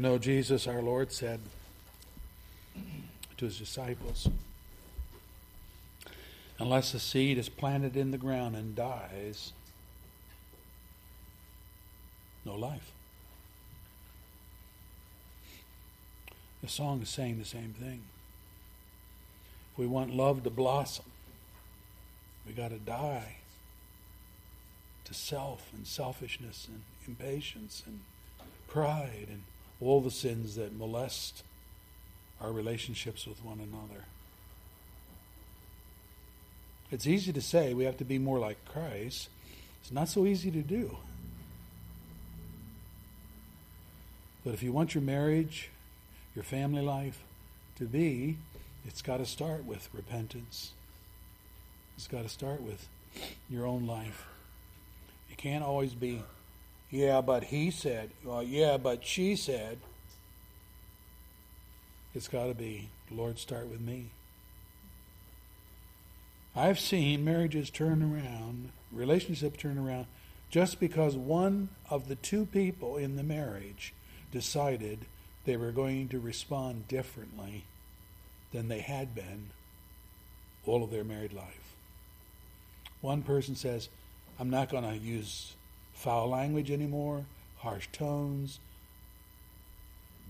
[0.00, 1.40] You know, Jesus, our Lord, said
[3.36, 4.30] to his disciples,
[6.58, 9.52] Unless a seed is planted in the ground and dies,
[12.46, 12.92] no life.
[16.62, 18.00] The song is saying the same thing.
[19.72, 21.04] If we want love to blossom,
[22.46, 23.36] we got to die
[25.04, 28.00] to self and selfishness and impatience and
[28.66, 29.42] pride and
[29.80, 31.42] all the sins that molest
[32.40, 34.04] our relationships with one another.
[36.90, 39.28] It's easy to say we have to be more like Christ.
[39.80, 40.96] It's not so easy to do.
[44.44, 45.70] But if you want your marriage,
[46.34, 47.22] your family life
[47.78, 48.38] to be,
[48.86, 50.72] it's got to start with repentance.
[51.96, 52.88] It's got to start with
[53.50, 54.26] your own life.
[55.28, 56.22] You can't always be,
[56.90, 59.78] yeah, but he said, well, yeah, but she said.
[62.14, 64.06] It's got to be, Lord, start with me.
[66.56, 70.06] I've seen marriages turn around, relationships turn around,
[70.50, 73.94] just because one of the two people in the marriage
[74.32, 75.06] decided
[75.44, 77.64] they were going to respond differently
[78.52, 79.50] than they had been
[80.66, 81.74] all of their married life.
[83.00, 83.88] One person says,
[84.40, 85.54] I'm not going to use
[86.00, 87.26] foul language anymore,
[87.58, 88.58] harsh tones,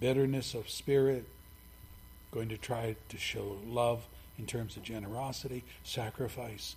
[0.01, 1.25] bitterness of spirit,
[2.33, 4.05] going to try to show love
[4.37, 6.75] in terms of generosity, sacrifice,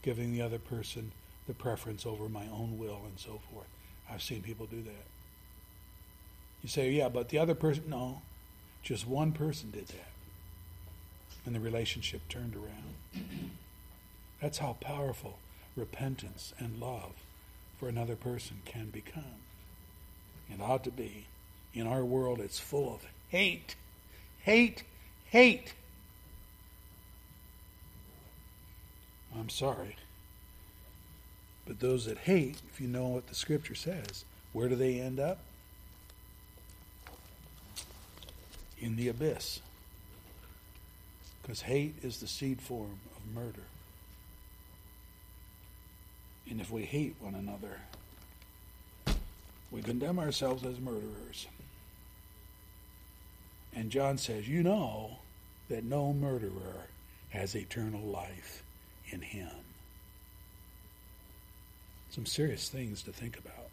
[0.00, 1.12] giving the other person
[1.46, 3.66] the preference over my own will, and so forth.
[4.10, 5.06] I've seen people do that.
[6.62, 8.22] You say, yeah, but the other person, no,
[8.82, 10.12] just one person did that.
[11.44, 13.26] And the relationship turned around.
[14.40, 15.38] That's how powerful
[15.76, 17.12] repentance and love
[17.82, 19.24] for another person can become.
[20.48, 21.26] It ought to be.
[21.74, 23.74] In our world, it's full of hate,
[24.38, 24.84] hate,
[25.24, 25.74] hate.
[29.36, 29.96] I'm sorry.
[31.66, 35.18] But those that hate, if you know what the scripture says, where do they end
[35.18, 35.38] up?
[38.78, 39.58] In the abyss.
[41.42, 43.64] Because hate is the seed form of murder.
[46.50, 47.80] And if we hate one another,
[49.70, 51.46] we condemn ourselves as murderers.
[53.74, 55.18] And John says, You know
[55.68, 56.86] that no murderer
[57.30, 58.62] has eternal life
[59.10, 59.48] in him.
[62.10, 63.68] Some serious things to think about.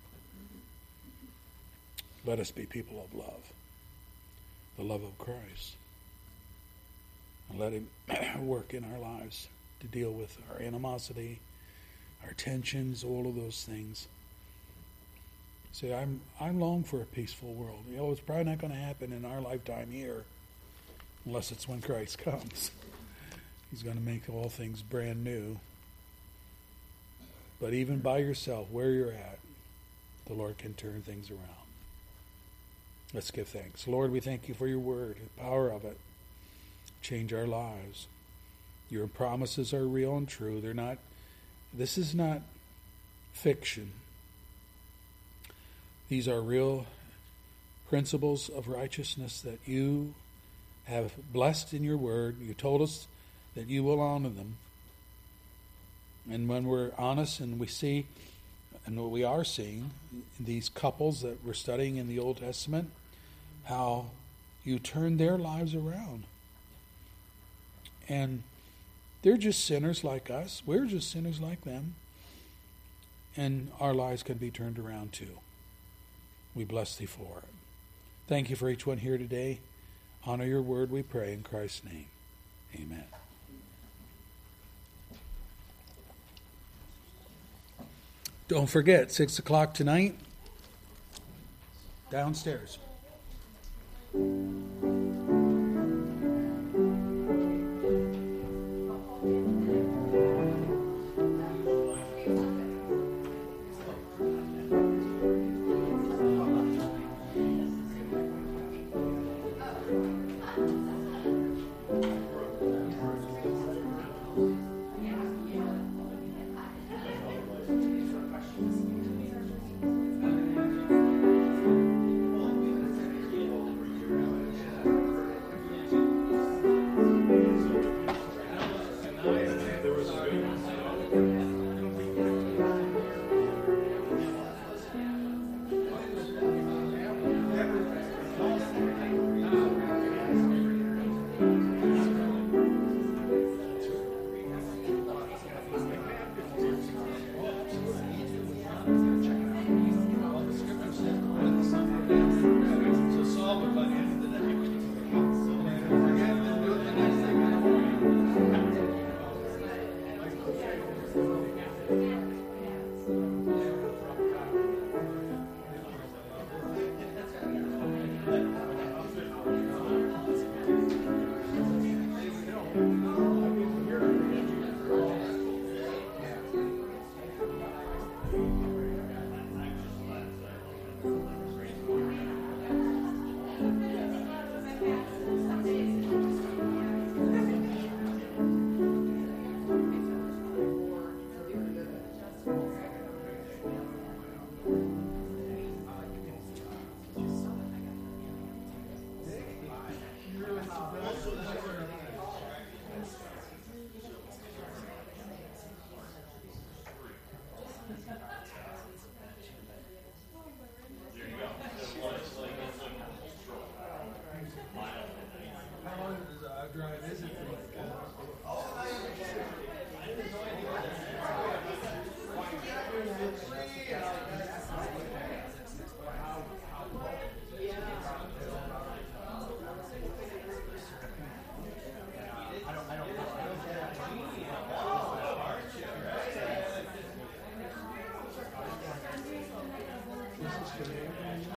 [2.25, 3.51] Let us be people of love,
[4.77, 5.75] the love of Christ.
[7.49, 7.89] And let Him
[8.47, 9.47] work in our lives
[9.79, 11.39] to deal with our animosity,
[12.23, 14.07] our tensions, all of those things.
[15.71, 17.83] Say, I'm I'm long for a peaceful world.
[17.89, 20.23] You know, it's probably not going to happen in our lifetime here,
[21.25, 22.71] unless it's when Christ comes.
[23.71, 25.59] He's going to make all things brand new.
[27.61, 29.39] But even by yourself, where you're at,
[30.25, 31.43] the Lord can turn things around.
[33.13, 33.87] Let's give thanks.
[33.87, 35.97] Lord, we thank you for your word, the power of it.
[37.01, 38.07] Change our lives.
[38.89, 40.61] Your promises are real and true.
[40.61, 40.97] They're not,
[41.73, 42.41] this is not
[43.33, 43.91] fiction.
[46.09, 46.87] These are real
[47.87, 50.13] principles of righteousness that you
[50.85, 52.37] have blessed in your word.
[52.41, 53.07] You told us
[53.55, 54.57] that you will honor them.
[56.29, 58.05] And when we're honest and we see,
[58.85, 59.91] and what we are seeing,
[60.39, 62.89] these couples that we're studying in the Old Testament,
[63.65, 64.07] how
[64.63, 66.23] you turn their lives around.
[68.07, 68.43] And
[69.21, 70.61] they're just sinners like us.
[70.65, 71.95] We're just sinners like them.
[73.35, 75.39] And our lives can be turned around too.
[76.55, 77.49] We bless thee for it.
[78.27, 79.59] Thank you for each one here today.
[80.25, 82.07] Honor your word, we pray, in Christ's name.
[82.75, 83.05] Amen.
[88.47, 90.15] Don't forget, 6 o'clock tonight,
[92.09, 92.79] downstairs.